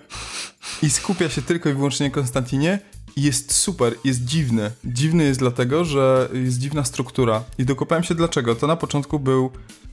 [0.83, 2.79] I skupia się tylko i wyłącznie na Konstantinie
[3.17, 4.71] jest super, jest dziwny.
[4.85, 7.45] Dziwny jest dlatego, że jest dziwna struktura.
[7.59, 8.55] I dokopałem się dlaczego.
[8.55, 9.51] To na początku był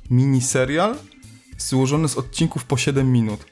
[0.10, 0.96] miniserial
[1.58, 3.46] złożony z odcinków po 7 minut.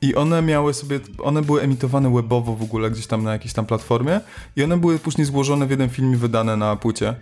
[0.00, 3.66] I one miały sobie, one były emitowane webowo w ogóle gdzieś tam na jakiejś tam
[3.66, 4.20] platformie
[4.56, 7.14] i one były później złożone w jeden film i wydane na płycie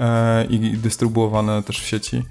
[0.00, 2.22] e, i dystrybuowane też w sieci.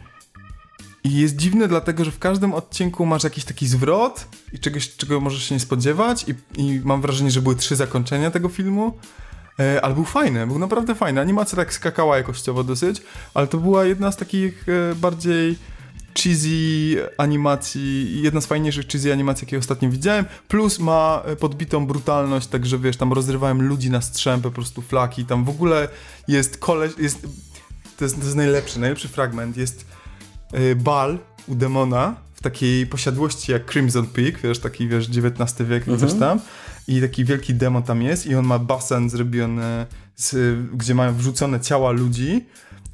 [1.04, 5.22] I jest dziwne dlatego, że w każdym odcinku masz jakiś taki zwrot i czegoś, czego
[5.22, 8.98] możesz się nie spodziewać i, i mam wrażenie, że były trzy zakończenia tego filmu.
[9.60, 11.22] E, ale był fajny, był naprawdę fajny.
[11.22, 13.02] Animacja tak skakała jakościowo dosyć,
[13.34, 15.56] ale to była jedna z takich e, bardziej
[16.20, 22.48] cheesy animacji, jedna z fajniejszych cheesy animacji, jakie ostatnio widziałem, plus ma e, podbitą brutalność,
[22.48, 25.88] także wiesz, tam rozrywałem ludzi na strzępy, po prostu flaki, tam w ogóle
[26.28, 27.22] jest koleś, jest,
[27.98, 29.86] to jest, to jest najlepszy, najlepszy fragment, jest
[30.54, 35.88] y, bal u demona w takiej posiadłości jak Crimson Peak, wiesz, taki, wiesz, XIX wiek,
[35.88, 36.00] mhm.
[36.00, 36.40] coś tam.
[36.88, 39.86] I taki wielki demon tam jest i on ma basen zrobiony,
[40.16, 42.46] z, gdzie mają wrzucone ciała ludzi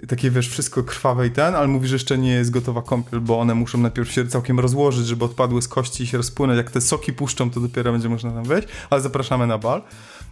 [0.08, 3.40] takie wiesz, wszystko krwawe i ten, ale mówi, że jeszcze nie jest gotowa kąpiel, bo
[3.40, 6.58] one muszą najpierw się całkiem rozłożyć, żeby odpadły z kości i się rozpłynąć.
[6.58, 9.82] Jak te soki puszczą, to dopiero będzie można tam wejść, ale zapraszamy na bal.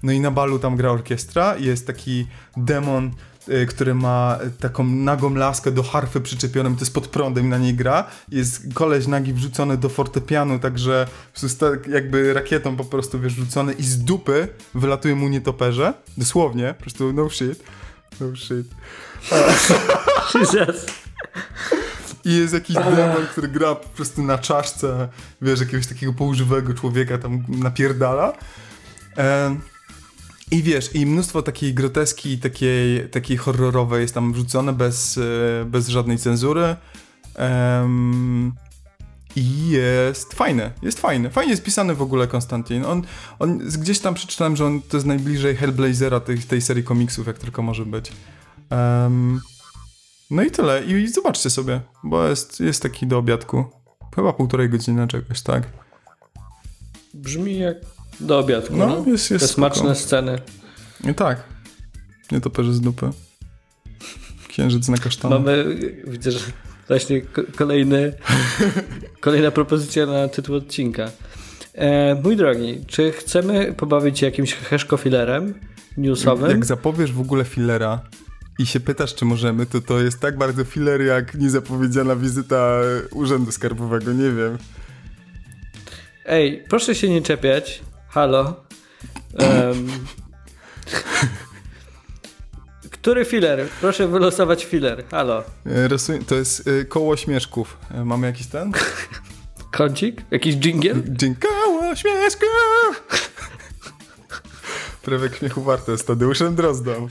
[0.03, 3.11] No i na balu tam gra orkiestra i jest taki demon,
[3.49, 7.57] y, który ma taką nagą laskę do harfy przyczepioną, to jest pod prądem i na
[7.57, 8.05] niej gra.
[8.31, 11.07] Jest koleś nagi wrzucony do fortepianu, także
[11.59, 15.93] tak jakby rakietą po prostu wiesz, wrzucony i z dupy wylatuje mu nietoperze.
[16.17, 17.63] Dosłownie, po prostu no shit.
[18.21, 18.67] No shit.
[20.35, 20.85] Jesus.
[22.25, 25.09] I jest jakiś demon, który gra po prostu na czaszce,
[25.41, 28.33] wiesz, jakiegoś takiego poużywego człowieka tam napierdala.
[30.51, 35.87] I wiesz, i mnóstwo takiej groteski, takiej, takiej horrorowej jest tam wrzucone bez, e, bez
[35.87, 36.75] żadnej cenzury.
[39.35, 41.29] I jest fajne, jest fajne.
[41.29, 42.85] Fajnie jest pisany w ogóle Konstantin.
[42.85, 43.01] On,
[43.39, 47.37] on gdzieś tam przeczytałem, że on to jest najbliżej Hellblazera tej, tej serii komiksów, jak
[47.37, 48.11] tylko może być.
[48.71, 49.41] Um,
[50.31, 50.85] no i tyle.
[50.85, 53.65] I, I, zobaczcie sobie, bo jest, jest taki do obiadku.
[54.15, 55.63] Chyba półtorej godziny czegoś, tak?
[57.13, 57.77] Brzmi jak
[58.19, 58.75] do obiadku.
[58.75, 59.11] No, no?
[59.11, 60.39] jest, jest Te smaczne sceny.
[61.09, 61.43] I tak.
[62.31, 63.09] Nie to z dupy.
[64.47, 65.35] Księżyc na kasztanie.
[65.35, 65.65] Mamy,
[66.07, 66.39] widzę, że
[66.87, 67.21] właśnie
[67.55, 68.13] kolejny,
[69.21, 71.11] kolejna propozycja na tytuł odcinka.
[71.73, 75.53] E, mój drogi, czy chcemy pobawić się jakimś heszko-filerem
[75.97, 76.49] newsowym?
[76.49, 78.01] Jak zapowiesz w ogóle filera,
[78.59, 82.79] i się pytasz, czy możemy, to to jest tak bardzo filler, jak niezapowiedziana wizyta
[83.11, 84.57] Urzędu Skarbowego, nie wiem.
[86.25, 87.81] Ej, proszę się nie czepiać.
[88.07, 88.63] Halo.
[89.39, 89.87] Um,
[92.91, 93.67] który filer?
[93.81, 95.03] Proszę wylosować filer.
[95.11, 95.43] Halo.
[95.65, 95.89] E,
[96.27, 97.77] to jest y, koło śmieszków.
[97.91, 98.71] E, mamy jakiś ten?
[99.77, 100.21] Kącik?
[100.31, 101.03] Jakiś dżingiel?
[101.03, 103.03] Dżing koło śmieszków!
[105.03, 107.07] Prawie śmiechu warte jest Tadeuszem Drozdą.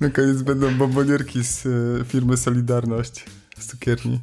[0.00, 3.24] Na koniec będą bombonierki z e, firmy Solidarność
[3.58, 4.20] z cukierni.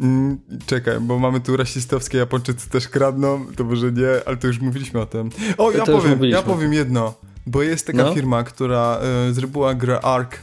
[0.00, 4.60] Mm, czekaj, bo mamy tu rasistowskie Japończycy też kradną, to może nie, ale to już
[4.60, 5.30] mówiliśmy o tym.
[5.58, 7.14] O, ja powiem, ja powiem jedno,
[7.46, 8.14] bo jest taka no?
[8.14, 10.38] firma, która y, zrobiła grę Ark,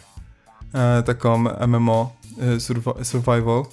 [0.99, 2.15] y, taką MMO,
[2.55, 2.59] y,
[3.05, 3.63] survival,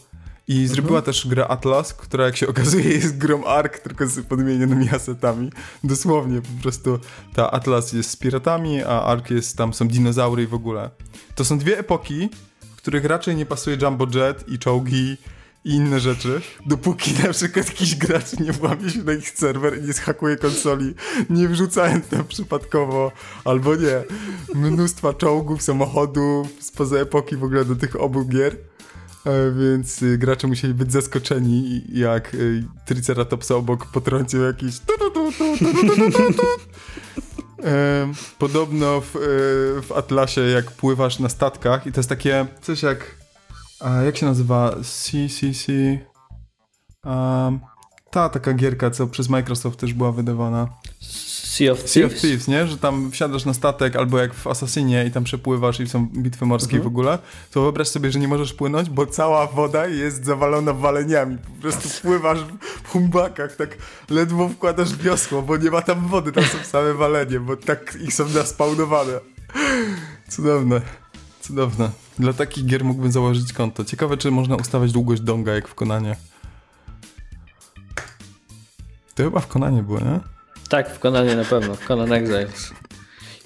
[0.53, 1.05] i zrobiła mhm.
[1.05, 5.51] też grę Atlas, która jak się okazuje jest grą Ark, tylko z podmienionymi asetami.
[5.85, 6.99] Dosłownie, po prostu
[7.35, 10.91] ta Atlas jest z piratami, a Ark jest, tam są dinozaury i w ogóle.
[11.35, 12.29] To są dwie epoki,
[12.61, 15.17] w których raczej nie pasuje Jumbo Jet i czołgi
[15.65, 19.87] i inne rzeczy, dopóki na przykład jakiś gracz nie włamie się na ich serwer i
[19.87, 20.95] nie schakuje konsoli,
[21.31, 23.13] nie wrzucając tam przypadkowo,
[23.45, 24.05] albo nie,
[24.55, 28.57] mnóstwa czołgów, samochodów spoza epoki w ogóle do tych obu gier
[29.59, 34.75] więc y, gracze musieli być zaskoczeni, jak y, Triceratopsa obok potrącił jakiś
[37.65, 39.19] e, Podobno w, e,
[39.83, 43.23] w Atlasie, jak pływasz na statkach i to jest takie coś jak
[44.05, 44.75] jak się nazywa?
[44.83, 45.73] CCC
[48.11, 50.69] Ta taka gierka, co przez Microsoft też była wydawana.
[51.53, 51.93] Sea of Thieves?
[51.93, 52.67] Sea of Thieves, nie?
[52.67, 56.47] Że tam wsiadasz na statek albo jak w Assassinie i tam przepływasz i są bitwy
[56.47, 56.83] morskie Mhm.
[56.83, 57.19] w ogóle,
[57.51, 61.39] to wyobraź sobie, że nie możesz płynąć, bo cała woda jest zawalona waleniami.
[61.39, 62.39] Po prostu pływasz
[62.85, 63.77] w humbakach, tak
[64.11, 68.15] ledwo wkładasz wiosło, bo nie ma tam wody, tam są same walenie, bo tak ich
[68.15, 69.13] są naspawnowane.
[70.29, 70.81] Cudowne.
[71.41, 71.91] Cudowne.
[72.19, 73.85] Dla takich gier mógłbym założyć konto.
[73.85, 76.17] Ciekawe, czy można ustawiać długość donga jak w Konanie.
[79.15, 80.21] To chyba w Konanie było, nie?
[80.73, 82.73] Tak, w Konanie na pewno, w Conan Exiles.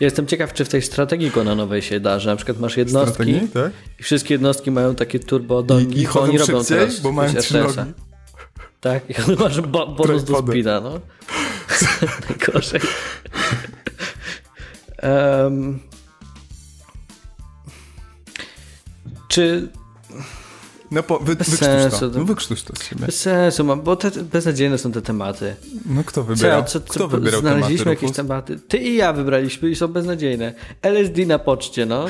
[0.01, 3.41] Ja jestem ciekaw, czy w tej strategii konanowej się da, że na przykład masz jednostki
[3.55, 3.73] tak?
[4.01, 7.35] i wszystkie jednostki mają takie turbo dongi, I, i oni robią szybciej, teraz bo mają
[7.35, 7.93] trzy nogi.
[8.81, 11.01] Tak, i wtedy masz bo bonus do speeda, no.
[12.29, 12.81] Najgorzej.
[14.97, 15.79] Em,
[19.29, 19.69] czy
[20.91, 22.11] No, po, wy, Bez wykrztuś sensu, to.
[22.11, 23.07] to- No wykrztuś to z siebie.
[23.07, 25.57] bez sensu mam, bo te, beznadziejne są te tematy.
[25.87, 26.63] No kto wybierał?
[26.65, 28.59] Co, co, kto co, wybierał znaleźliśmy tematy, jakieś tematy.
[28.69, 30.55] Ty i ja wybraliśmy i są beznadziejne.
[30.83, 32.07] LSD na poczcie, no.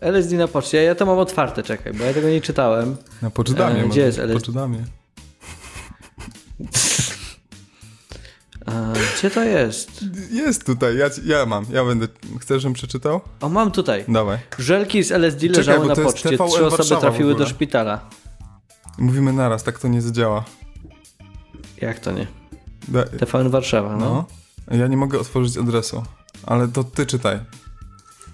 [0.00, 0.82] LSD na poczcie.
[0.82, 2.96] Ja to mam otwarte, czekaj, bo ja tego nie czytałem.
[3.22, 3.84] Na Poczdamie.
[3.84, 4.34] E, gdzie jest LSD?
[4.46, 4.84] Poczdamie.
[9.18, 10.04] Gdzie to jest?
[10.30, 11.66] Jest tutaj, ja, ja mam.
[11.70, 12.08] Ja będę...
[12.40, 13.20] Chcesz, żebym przeczytał?
[13.40, 14.04] O, mam tutaj.
[14.08, 14.38] Dawaj.
[14.58, 16.30] Żelki z LSD leżały bo na poczcie.
[16.30, 18.00] TVN Trzy osoby Warszawa trafiły do szpitala.
[18.98, 20.44] Mówimy naraz, tak to nie zadziała.
[21.80, 22.26] Jak to nie?
[22.88, 24.26] Da, TVN Warszawa, no.
[24.70, 24.76] no.
[24.78, 26.02] Ja nie mogę otworzyć adresu,
[26.46, 27.40] ale to ty czytaj.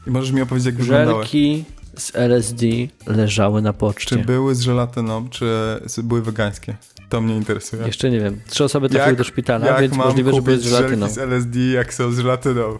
[0.07, 1.23] I możesz mi opowiedzieć, jak wyglądały.
[1.23, 1.65] Żelki
[1.97, 2.67] z LSD
[3.07, 4.17] leżały na Czy poczcie.
[4.17, 6.77] były z żelatyną, czy były wegańskie?
[7.15, 7.87] To mnie interesuje.
[7.87, 8.41] Jeszcze nie wiem.
[8.47, 11.09] Trzy osoby trafiły do szpitala, więc możliwe, że były z żelatyną.
[11.09, 12.79] z LSD, jak są z żelatyną?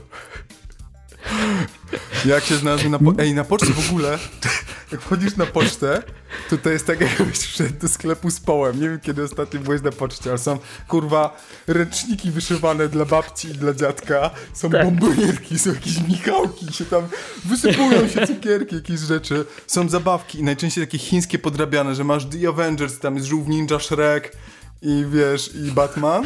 [2.25, 2.99] jak się znalazły na...
[2.99, 3.13] Po...
[3.19, 4.19] Ej, na poczcie w ogóle,
[4.93, 6.03] jak wchodzisz na pocztę,
[6.51, 8.81] to to jest tak, jakbyś wszedł do sklepu z połem.
[8.81, 10.59] Nie wiem, kiedy ostatnio byłeś na poczcie, ale są,
[10.89, 14.85] kurwa, ręczniki wyszywane dla babci i dla dziadka, są Tak.
[14.85, 17.03] bombonierki, są jakieś michałki, się tam
[17.45, 19.45] wysypują się cukierki, jakieś rzeczy.
[19.67, 23.79] Są zabawki i najczęściej takie chińskie podrabiane, że masz The Avengers, tam jest żółw ninja,
[23.79, 24.37] Shrek
[24.83, 26.25] i wiesz, i Batman.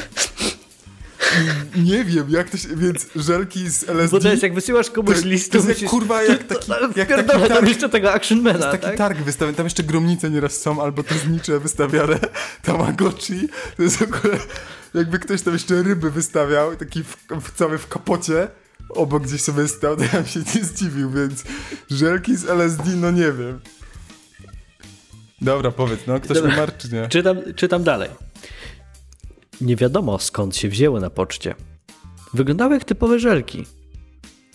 [1.91, 4.17] Nie wiem, jak to się, więc żelki z LSD...
[4.17, 7.09] Bo to jest jak wysyłasz komuś to, list, to jest jak, kurwa, jak taki, jak
[7.09, 8.97] taki Pierdolę, tam targ, jeszcze tego actionmana, to jest taki tak?
[8.97, 12.19] targ wystawiony, tam jeszcze gromnice nieraz są, albo te znicze wystawiane,
[12.63, 14.39] Tamagotchi, to jest w ogóle,
[14.95, 18.49] jakby ktoś tam jeszcze ryby wystawiał, taki w, w, cały w kapocie,
[18.89, 21.45] obok gdzieś sobie stał, to ja bym się nie zdziwił, więc
[21.91, 23.61] żelki z LSD, no nie wiem.
[25.41, 26.57] Dobra, powiedz, no ktoś Dobra.
[26.57, 27.09] martwi, czy nie?
[27.09, 28.11] Czytam, czytam dalej.
[29.61, 31.55] Nie wiadomo skąd się wzięły na poczcie.
[32.35, 33.67] Wyglądały jak typowe żelki.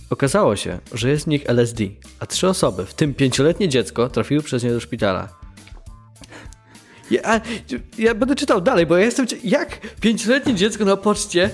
[0.10, 1.84] Okazało się, że jest w nich LSD,
[2.20, 5.30] a trzy osoby, w tym pięcioletnie dziecko, trafiły przez nie do szpitala.
[7.12, 7.42] Ja,
[7.98, 9.26] ja będę czytał dalej, bo ja jestem.
[9.44, 11.50] Jak pięcioletnie dziecko na poczcie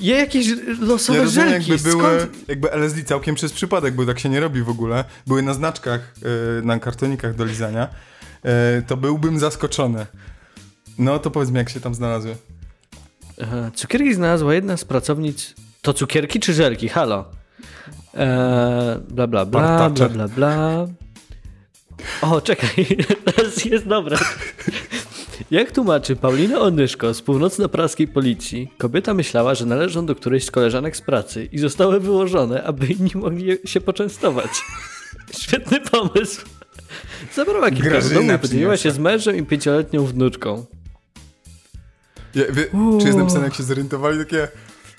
[0.00, 0.46] je jakieś
[0.80, 1.70] losowe Ja rozumiem, żelki?
[1.70, 2.48] jakby były, Skąd?
[2.48, 5.04] jakby LSD całkiem przez przypadek, bo tak się nie robi w ogóle.
[5.26, 6.14] Były na znaczkach,
[6.60, 7.88] y, na kartonikach do lizania.
[8.78, 10.06] Y, to byłbym zaskoczony.
[10.98, 12.36] No to powiedz mi, jak się tam znalazły.
[13.42, 15.54] Aha, Cukierki znalazła jedna z pracownic.
[15.82, 16.88] To cukierki czy żelki?
[16.88, 17.24] Halo.
[18.14, 20.08] Eee, bla bla bla, Partacze.
[20.08, 20.86] bla bla bla.
[22.22, 22.86] O, czekaj,
[23.34, 24.18] teraz jest dobra.
[25.50, 30.96] Jak tłumaczy Paulina Onyszko z północno-praskiej policji, kobieta myślała, że należą do którejś z koleżanek
[30.96, 34.50] z pracy i zostały wyłożone, aby inni mogli się poczęstować.
[35.42, 36.46] Świetny pomysł.
[37.34, 38.32] Zabrała kilka do domu
[38.74, 40.66] i się z mężem i pięcioletnią wnuczką.
[42.34, 42.66] Wie,
[43.00, 44.48] czy jest napisane, jak się zorientowali, takie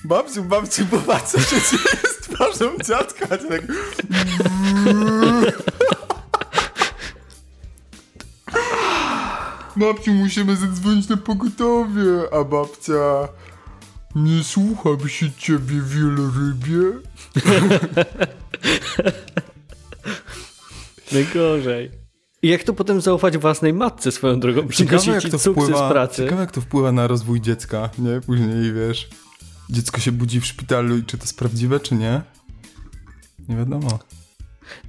[0.04, 3.28] babciu, babciu, popatrz, co się dzieje z twarzą dziadka.
[3.28, 3.62] Tak...
[9.76, 13.28] Babciu, musimy zadzwonić na pogotowie, a babcia...
[14.16, 17.00] Nie słucham się ciebie, wielorybie.
[21.12, 21.92] Najgorzej.
[22.42, 24.68] I jak to potem zaufać własnej matce swoją drogą?
[24.68, 26.24] Ciekawe jak, to wpływa, pracy.
[26.24, 28.22] ciekawe, jak to wpływa na rozwój dziecka, nie?
[28.22, 29.10] Później, wiesz,
[29.70, 32.22] dziecko się budzi w szpitalu i czy to jest prawdziwe, czy nie?
[33.50, 34.00] Nie wiadomo.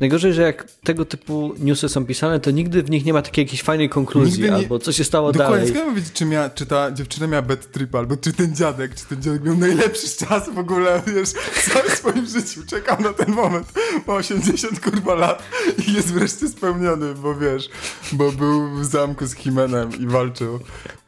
[0.00, 3.44] Najgorzej, że jak tego typu newsy są pisane, to nigdy w nich nie ma takiej
[3.44, 5.70] jakiejś fajnej konkluzji, nie- albo co się stało Dokładnie, dalej.
[5.72, 9.04] chciałem wiedzieć, czy, mia, czy ta dziewczyna miała bad trip, albo czy ten dziadek, czy
[9.04, 12.60] ten dziadek miał najlepszy czas w ogóle, wiesz, w całym swoim życiu.
[12.66, 13.72] Czekam na ten moment,
[14.06, 15.42] ma 80 kurwa lat
[15.88, 17.68] i jest wreszcie spełniony, bo wiesz,
[18.12, 20.58] bo był w zamku z Himenem i walczył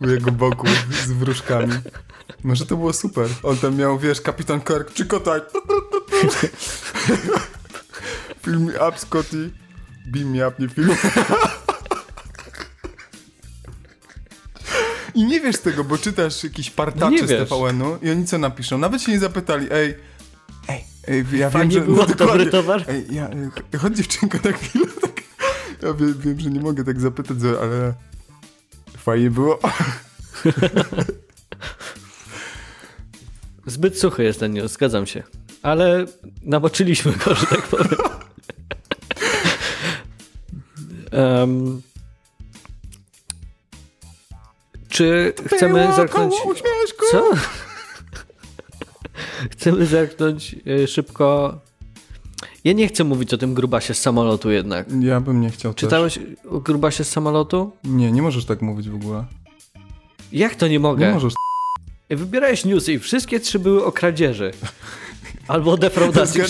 [0.00, 0.66] u jego boku
[1.06, 1.72] z wróżkami.
[2.44, 3.26] Może to było super.
[3.42, 5.40] On tam miał, wiesz, kapitan Kirk, czykotaj.
[8.42, 9.50] Film me up, Scotty.
[10.06, 10.96] Beam me up, nie film.
[15.14, 17.48] I nie wiesz tego, bo czytasz jakiś partaczy Nie z.
[17.48, 18.78] TVN-u i oni co napiszą?
[18.78, 19.94] Nawet się nie zapytali, ej,
[20.68, 21.86] ej, ej ja Fajnie wiem, że...
[21.92, 22.26] było, dokładnie.
[22.26, 22.84] dobry towar.
[22.88, 25.22] Ej, ja, ch- chodź dziewczynko na chwilę, tak.
[25.82, 27.94] Ja wiem, wiem, że nie mogę tak zapytać, ale
[28.96, 29.58] fajnie było.
[33.66, 35.22] Zbyt suchy jest ten news, zgadzam się.
[35.62, 36.04] Ale
[36.42, 37.88] naboczyliśmy go, że tak powiem.
[41.10, 41.82] Em,
[44.88, 46.34] czy chcemy zerknąć...
[46.34, 47.04] uśmieszku.
[47.10, 47.30] Co?
[49.50, 51.58] Chcemy zerknąć y, szybko...
[52.64, 54.86] Ja nie chcę mówić o tym grubasie z samolotu jednak.
[55.00, 56.18] Ja bym nie chciał Czytałeś
[56.50, 57.72] o grubasie z samolotu?
[57.82, 57.92] też.
[57.92, 59.24] Nie, nie możesz tak mówić w ogóle.
[60.32, 61.06] Jak to nie mogę?
[61.06, 61.34] Nie możesz.
[62.10, 64.52] Wybierałeś newsy i wszystkie trzy były o kradzieży.
[65.48, 66.40] Albo defraudacji.
[66.42, 66.48] On,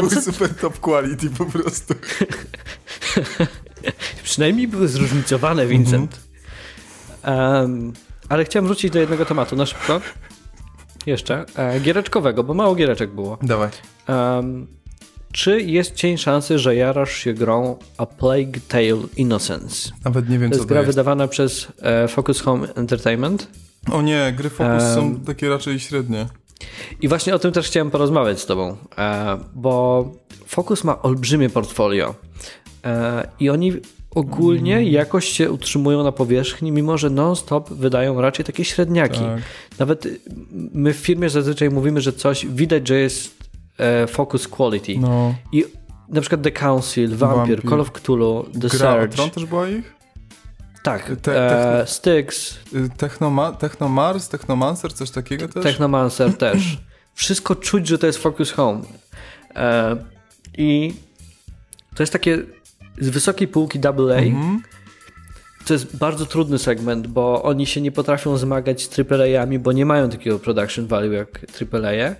[0.00, 1.94] były co, super top quality po prostu.
[4.24, 6.20] przynajmniej były zróżnicowane, Vincent.
[7.22, 7.92] Em,
[8.28, 10.00] ale chciałem wrócić do jednego tematu na szybko.
[11.06, 11.44] Jeszcze.
[11.56, 13.38] E, giereczkowego, bo mało giereczek było.
[13.42, 13.70] Dawaj.
[14.06, 14.66] Em,
[15.32, 19.90] czy jest cień szansy, że jarasz się grą A Plague Tale Innocence?
[20.04, 23.48] Nawet nie wiem, To co jest to gra wydawana przez e, Focus Home Entertainment.
[23.90, 25.20] O nie, gry Focus są Em.
[25.20, 26.26] takie raczej średnie.
[27.00, 30.04] I właśnie o tym też chciałem porozmawiać z Tobą, e, bo
[30.46, 32.14] Focus ma olbrzymie portfolio
[32.84, 33.72] e, i oni
[34.10, 34.88] ogólnie Mm.
[34.88, 39.20] jakoś się utrzymują na powierzchni, mimo że non-stop wydają raczej takie średniaki.
[39.20, 39.42] Tak.
[39.78, 40.08] Nawet
[40.72, 43.36] my w firmie zazwyczaj mówimy, że coś widać, że jest
[43.78, 44.98] e, Focus Quality.
[44.98, 45.34] No.
[45.52, 45.64] I
[46.08, 47.70] na przykład The Council, Vampir, Vampir.
[47.70, 49.16] Call of Cthulhu, The Gra Surge.
[49.16, 49.95] Tron też była ich?
[50.86, 52.58] Tak, Te- e, Styx,
[52.96, 55.62] Technoma Technomars, Technomancer, coś takiego też?
[55.62, 56.78] Technomancer też.
[57.14, 58.80] Wszystko czuć, że to jest Focus Home.
[59.54, 59.96] E,
[60.58, 60.94] I
[61.94, 62.42] to jest takie
[62.98, 64.14] z wysokiej półki AA.
[64.14, 64.62] Mhm.
[65.66, 69.86] To jest bardzo trudny segment, bo oni się nie potrafią zmagać z AAA-ami, bo nie
[69.86, 72.14] mają takiego production value jak AAA,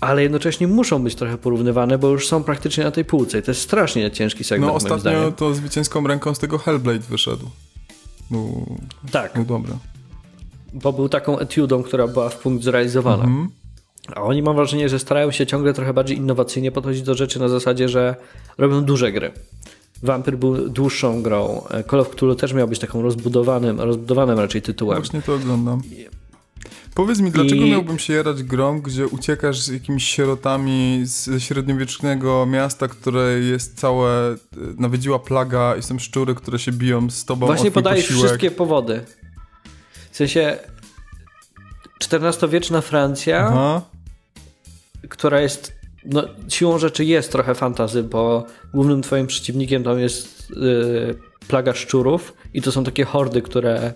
[0.00, 3.38] ale jednocześnie muszą być trochę porównywane, bo już są praktycznie na tej półce.
[3.38, 7.50] I to jest strasznie ciężki segment, No ostatnio to zwycięską ręką z tego Hellblade wyszedł.
[8.30, 8.66] Był,
[9.12, 9.72] Tak, był dobry.
[10.74, 13.24] bo był taką etiudą, która była w punkt zrealizowana.
[13.24, 13.48] Mhm.
[14.14, 17.48] A oni mam wrażenie, że starają się ciągle trochę bardziej innowacyjnie podchodzić do rzeczy na
[17.48, 18.16] zasadzie, że
[18.58, 19.32] robią duże gry.
[20.02, 21.62] Vampir był dłuższą grą.
[21.90, 24.98] Call of Cthulhu też miał być taką rozbudowanym, rozbudowanym raczej tytułem.
[24.98, 25.82] Właśnie to oglądam.
[26.96, 32.46] Powiedz mi, dlaczego I- miałbym się jarać grą, gdzie uciekasz z jakimiś sierotami z średniowiecznego
[32.46, 34.38] miasta, które jest całe, y,
[34.78, 38.26] nawiedziła plaga i są szczury, które się biją z tobą Właśnie podajesz posiłek.
[38.26, 39.04] wszystkie powody.
[40.10, 40.58] W sensie
[42.12, 43.82] XIV-wieczna Francja, Aha.
[45.08, 45.72] która jest
[46.04, 51.18] no, siłą rzeczy jest trochę fantazy, bo głównym twoim przeciwnikiem tam jest yy,
[51.48, 53.94] plaga szczurów i to są takie hordy, które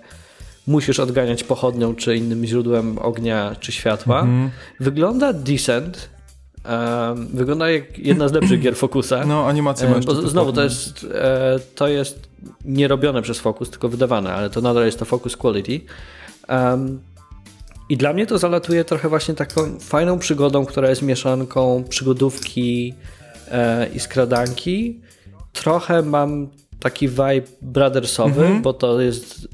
[0.66, 4.20] musisz odganiać pochodnią czy innym źródłem ognia czy światła.
[4.20, 4.50] Mhm.
[4.80, 6.08] Wygląda decent.
[6.64, 9.26] em, wygląda jak jedna z lepszych gier Focusa.
[9.26, 10.62] No, animacje E, ma jeszcze znowu to totalnie.
[10.62, 12.28] jest, e, to jest
[12.64, 15.80] nie robione przez Focus, tylko wydawane, ale to nadal jest to Focus Quality.
[16.48, 17.00] Um,
[17.88, 22.94] I dla mnie to zalatuje trochę właśnie taką fajną przygodą, która jest mieszanką przygodówki
[23.50, 25.00] e, i skradanki.
[25.52, 26.48] Trochę mam
[26.80, 28.62] taki vibe brothersowy, Mhm.
[28.62, 29.48] bo to jest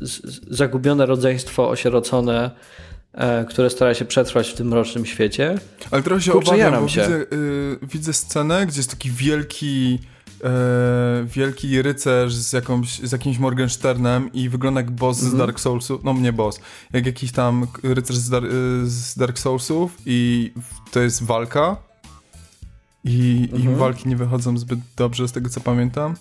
[0.50, 2.50] zagubione rodzeństwo osierocone,
[3.12, 5.58] e, które stara się przetrwać w tym mrocznym świecie.
[5.90, 7.00] Ale trochę się Kurczę, obawiam, bo się.
[7.02, 9.98] Widzę, y, widzę scenę, gdzie jest taki wielki
[10.44, 10.50] e,
[11.24, 15.34] wielki rycerz z, jakąś, z jakimś Morgensternem i wygląda jak boss Mhm.
[15.36, 16.60] z Dark Soulsów, no nie boss,
[16.92, 18.48] jak jakiś tam rycerz z, Dar, y,
[18.84, 20.52] z Dark Soulsów i
[20.92, 21.76] to jest walka
[23.04, 23.76] i, i Mhm.
[23.76, 26.14] walki nie wychodzą zbyt dobrze z tego co pamiętam.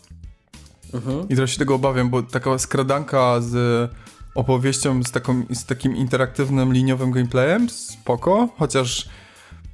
[0.94, 1.30] Mhm.
[1.30, 3.92] I trochę się tego obawiam, bo taka skradanka z
[4.36, 9.10] opowieścią, z, taką, z takim interaktywnym, liniowym gameplayem, spoko, chociaż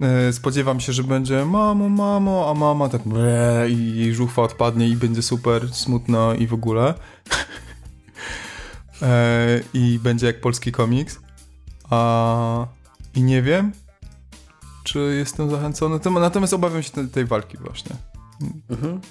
[0.02, 4.90] e, spodziewam się, że będzie mamo, mamo, a mama tak ble, i jej żuchwa odpadnie
[4.90, 6.94] i będzie super smutno i w ogóle.
[9.02, 11.20] e, I będzie jak polski komiks.
[11.90, 12.68] A,
[13.16, 13.72] I nie wiem,
[14.84, 17.96] czy jestem zachęcony natomiast obawiam się tej, tej walki właśnie.
[18.70, 19.02] Mhm.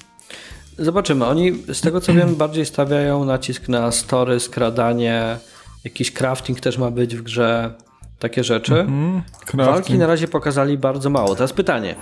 [0.80, 1.26] Zobaczymy.
[1.26, 5.38] Oni z tego co wiem bardziej stawiają nacisk na story, skradanie,
[5.84, 7.74] jakiś crafting też ma być w grze,
[8.18, 8.80] takie rzeczy.
[8.80, 9.22] Mm,
[9.54, 11.34] Walki na razie pokazali bardzo mało.
[11.34, 11.94] Teraz pytanie.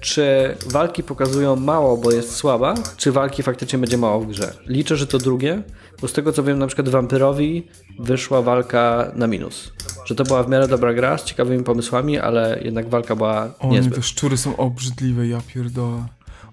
[0.00, 4.54] Czy walki pokazują mało, bo jest słaba, czy walki faktycznie będzie mało w grze?
[4.66, 5.62] Liczę, że to drugie,
[6.00, 7.68] bo z tego co wiem, na przykład Wampyrowi
[7.98, 9.72] wyszła walka na minus.
[10.04, 13.72] Że to była w miarę dobra gra z ciekawymi pomysłami, ale jednak walka była Oni,
[13.72, 13.94] niezbyt.
[13.94, 16.04] te szczury są obrzydliwe, ja pierdolę.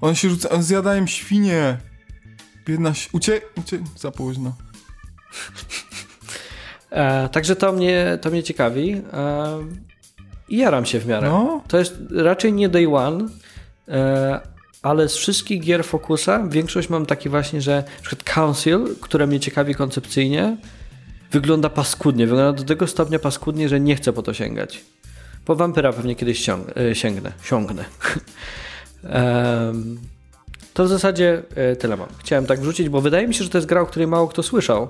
[0.02, 1.78] One się rzucają, zjadają świnie.
[2.66, 2.94] Biedna.
[3.12, 3.42] Ucie...
[3.58, 3.80] Ucie...
[3.98, 4.56] Za późno.
[6.90, 9.02] E, także to mnie, to mnie ciekawi.
[9.14, 9.60] E,
[10.50, 11.30] I jaram się w miarę.
[11.30, 11.64] No.
[11.68, 13.28] To jest raczej nie day one,
[13.88, 14.40] e,
[14.82, 19.40] ale z wszystkich gier Focusa większość mam taki właśnie, że na przykład Council, które mnie
[19.40, 20.58] ciekawi koncepcyjnie,
[21.32, 22.28] wygląda paskudnie.
[22.28, 24.84] Wygląda do tego stopnia paskudnie, że nie chcę po to sięgać.
[25.46, 27.32] Po Vampyra pewnie kiedyś siąg, e, sięgnę.
[30.74, 32.08] to w zasadzie e, tyle mam.
[32.18, 34.44] Chciałem tak wrzucić, bo wydaje mi się, że to jest gra, o której mało kto
[34.44, 34.90] słyszał,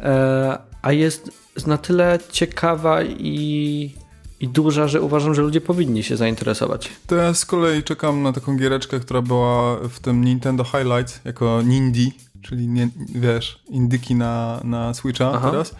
[0.00, 1.30] e, a jest
[1.66, 3.94] na tyle ciekawa i,
[4.40, 6.88] i duża, że uważam, że ludzie powinni się zainteresować.
[7.06, 11.62] To ja z kolei czekam na taką giereczkę, która była w tym Nintendo Highlights jako
[11.62, 12.10] Nindy,
[12.42, 15.50] czyli nie, wiesz, indyki na, na Switcha Aha.
[15.50, 15.74] teraz.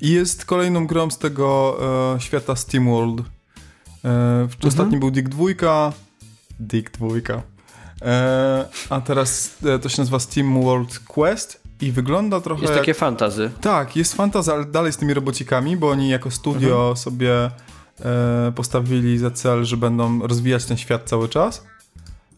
[0.00, 1.78] I jest kolejną grą z tego
[2.16, 3.20] e, świata SteamWorld.
[3.20, 3.24] E,
[4.60, 5.44] w- Ostatni był Dick 2,
[6.60, 7.08] Dick 2.
[8.02, 12.80] E, a teraz e, to się nazywa SteamWorld Quest i wygląda trochę Jest jak...
[12.82, 13.50] takie fantazy.
[13.60, 16.96] Tak, jest fantazja, ale dalej z tymi robocikami, bo oni jako studio Mhm.
[16.96, 17.50] sobie
[18.04, 21.64] e, postawili za cel, że będą rozwijać ten świat cały czas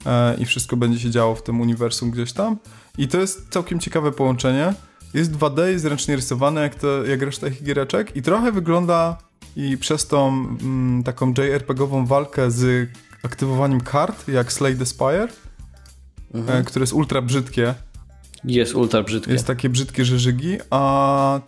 [0.06, 2.56] e, i wszystko będzie się działo w tym uniwersum gdzieś tam.
[2.98, 4.74] I to jest całkiem ciekawe połączenie.
[5.14, 9.18] Jest 2D, jest ręcznie rysowane jak, to, jak reszta ich giereczek i trochę wygląda
[9.56, 12.88] i przez tą mm, taką JRPG-ową walkę z
[13.26, 15.28] aktywowaniem kart, jak Slay the Spire,
[16.34, 16.60] Mhm.
[16.60, 17.74] e, które jest ultra brzydkie,
[18.44, 19.32] Jest ultra brzydkie.
[19.32, 21.40] jest takie brzydkie żyżygi, a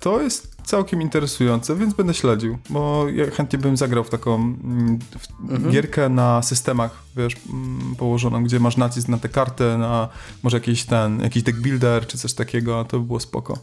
[0.00, 4.98] to jest całkiem interesujące, więc będę śledził, bo ja chętnie bym zagrał w taką mm,
[5.40, 5.70] w Mhm.
[5.72, 10.08] gierkę na systemach, wiesz, mm, położoną, gdzie masz nacisk na tę kartę, na
[10.42, 13.58] może jakiś ten, jakiś deck builder czy coś takiego, to by było spoko.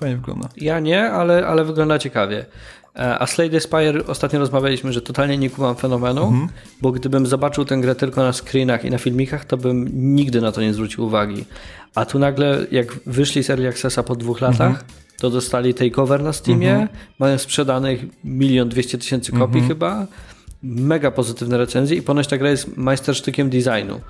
[0.00, 0.48] Fajnie wygląda.
[0.56, 2.46] Ja nie, ale, ale wygląda ciekawie.
[2.96, 6.48] E, A Slay the Spire ostatnio rozmawialiśmy, że totalnie nie kumam fenomenu, Mhm.
[6.82, 10.52] bo gdybym zobaczył tę grę tylko na screenach i na filmikach, to bym nigdy na
[10.52, 11.44] to nie zwrócił uwagi.
[11.94, 14.84] A tu nagle, jak wyszli z Early Accessa po dwóch latach, Mhm.
[15.20, 16.88] to dostali takeover na Steamie,
[17.18, 19.68] mają sprzedanych milion dwieście tysięcy kopii Mhm.
[19.68, 20.06] chyba,
[20.62, 24.00] mega pozytywne recenzje i ponoć ta gra jest majstersztykiem designu,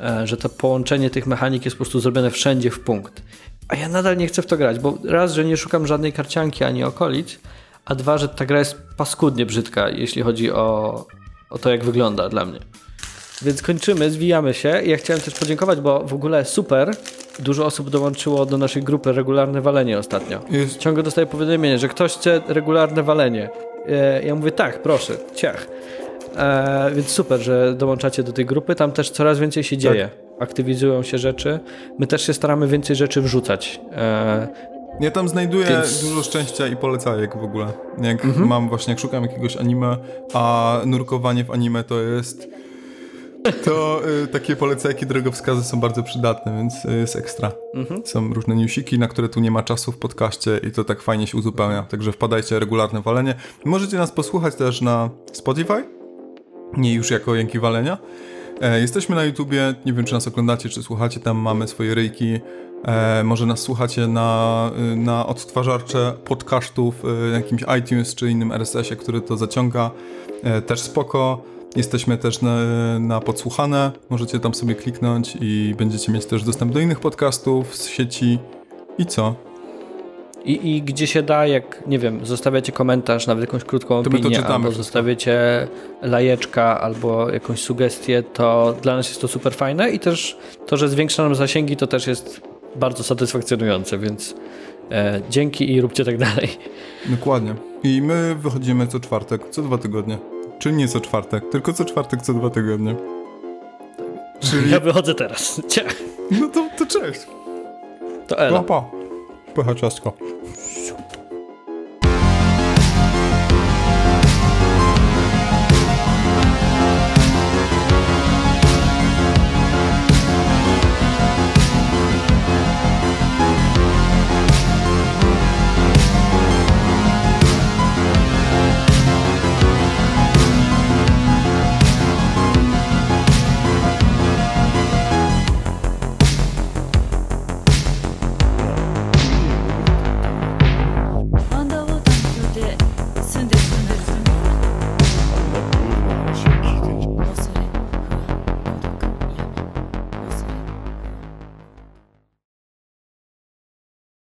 [0.00, 3.22] e, że to połączenie tych mechanik jest po prostu zrobione wszędzie w punkt.
[3.68, 6.64] A ja nadal nie chcę w to grać, bo raz, że nie szukam żadnej karcianki
[6.64, 7.38] ani okolic,
[7.88, 11.04] a dwa, że ta gra jest paskudnie brzydka, jeśli chodzi o,
[11.50, 12.58] o to, jak wygląda dla mnie.
[13.42, 14.68] Więc kończymy, zwijamy się.
[14.84, 16.90] Ja chciałem też podziękować, bo w ogóle super,
[17.38, 20.40] dużo osób dołączyło do naszej grupy regularne walenie ostatnio.
[20.50, 23.50] Jest- Ciągle dostaję powiadomienie, że ktoś chce regularne walenie.
[23.88, 25.66] E, Ja mówię tak, proszę, ciach.
[26.36, 28.74] E, więc super, że dołączacie do tej grupy.
[28.74, 30.10] Tam też coraz więcej się dzieje.
[30.40, 31.58] Aktywizują się rzeczy.
[31.98, 33.80] My też się staramy więcej rzeczy wrzucać.
[33.92, 34.48] E,
[35.00, 37.72] Ja tam znajduję Więc- dużo szczęścia i polecajek w ogóle.
[38.02, 38.48] Jak Mhm.
[38.48, 39.96] mam właśnie, jak szukam jakiegoś anime,
[40.34, 42.48] a nurkowanie w anime to jest...
[43.64, 47.52] To y, takie polecajki, drogowskazy są bardzo przydatne, więc y, jest ekstra.
[47.74, 48.06] Mhm.
[48.06, 51.26] Są różne newsiki, na które tu nie ma czasu w podcaście i to tak fajnie
[51.26, 51.82] się uzupełnia.
[51.82, 53.34] Także wpadajcie, regularne walenie.
[53.64, 55.84] Możecie nas posłuchać też na Spotify,
[56.76, 57.98] nie już jako Jęki Walenia.
[58.60, 62.40] E, jesteśmy na YouTubie, nie wiem czy nas oglądacie, czy słuchacie, tam mamy swoje ryjki.
[62.84, 68.96] E, może nas słuchacie na, y, na odtwarzacze podcastów, y, jakimś iTunes czy innym RSS-ie,
[68.96, 69.90] który to zaciąga.
[70.42, 71.42] E, też spoko.
[71.76, 72.58] Jesteśmy też na,
[72.98, 77.88] na podsłuchane, możecie tam sobie kliknąć i będziecie mieć też dostęp do innych podcastów z
[77.88, 78.38] sieci.
[78.98, 79.34] I co?
[80.44, 84.16] I, I gdzie się da, jak nie wiem, zostawiacie komentarz, nawet jakąś krótką To to
[84.16, 85.68] opinię, czytamy albo zostawiacie
[86.02, 90.88] lajeczka, albo jakąś sugestię, to dla nas jest to super fajne i też to, że
[90.88, 92.40] zwiększa nam zasięgi, to też jest
[92.76, 94.34] bardzo satysfakcjonujące, więc
[94.90, 96.48] e, dzięki i róbcie tak dalej.
[97.06, 97.54] Dokładnie.
[97.82, 100.18] I my wychodzimy co czwartek, co dwa tygodnie.
[100.58, 102.94] Czy nie co czwartek, tylko co czwartek, co dwa tygodnie.
[104.40, 104.70] Czyli...
[104.70, 105.60] Ja wychodzę teraz.
[105.68, 105.94] Ciach.
[106.30, 107.20] No to, to cześć.
[108.26, 108.62] To Ela.
[108.62, 108.90] Pa, pa.
[109.54, 110.12] Pycha ciastko.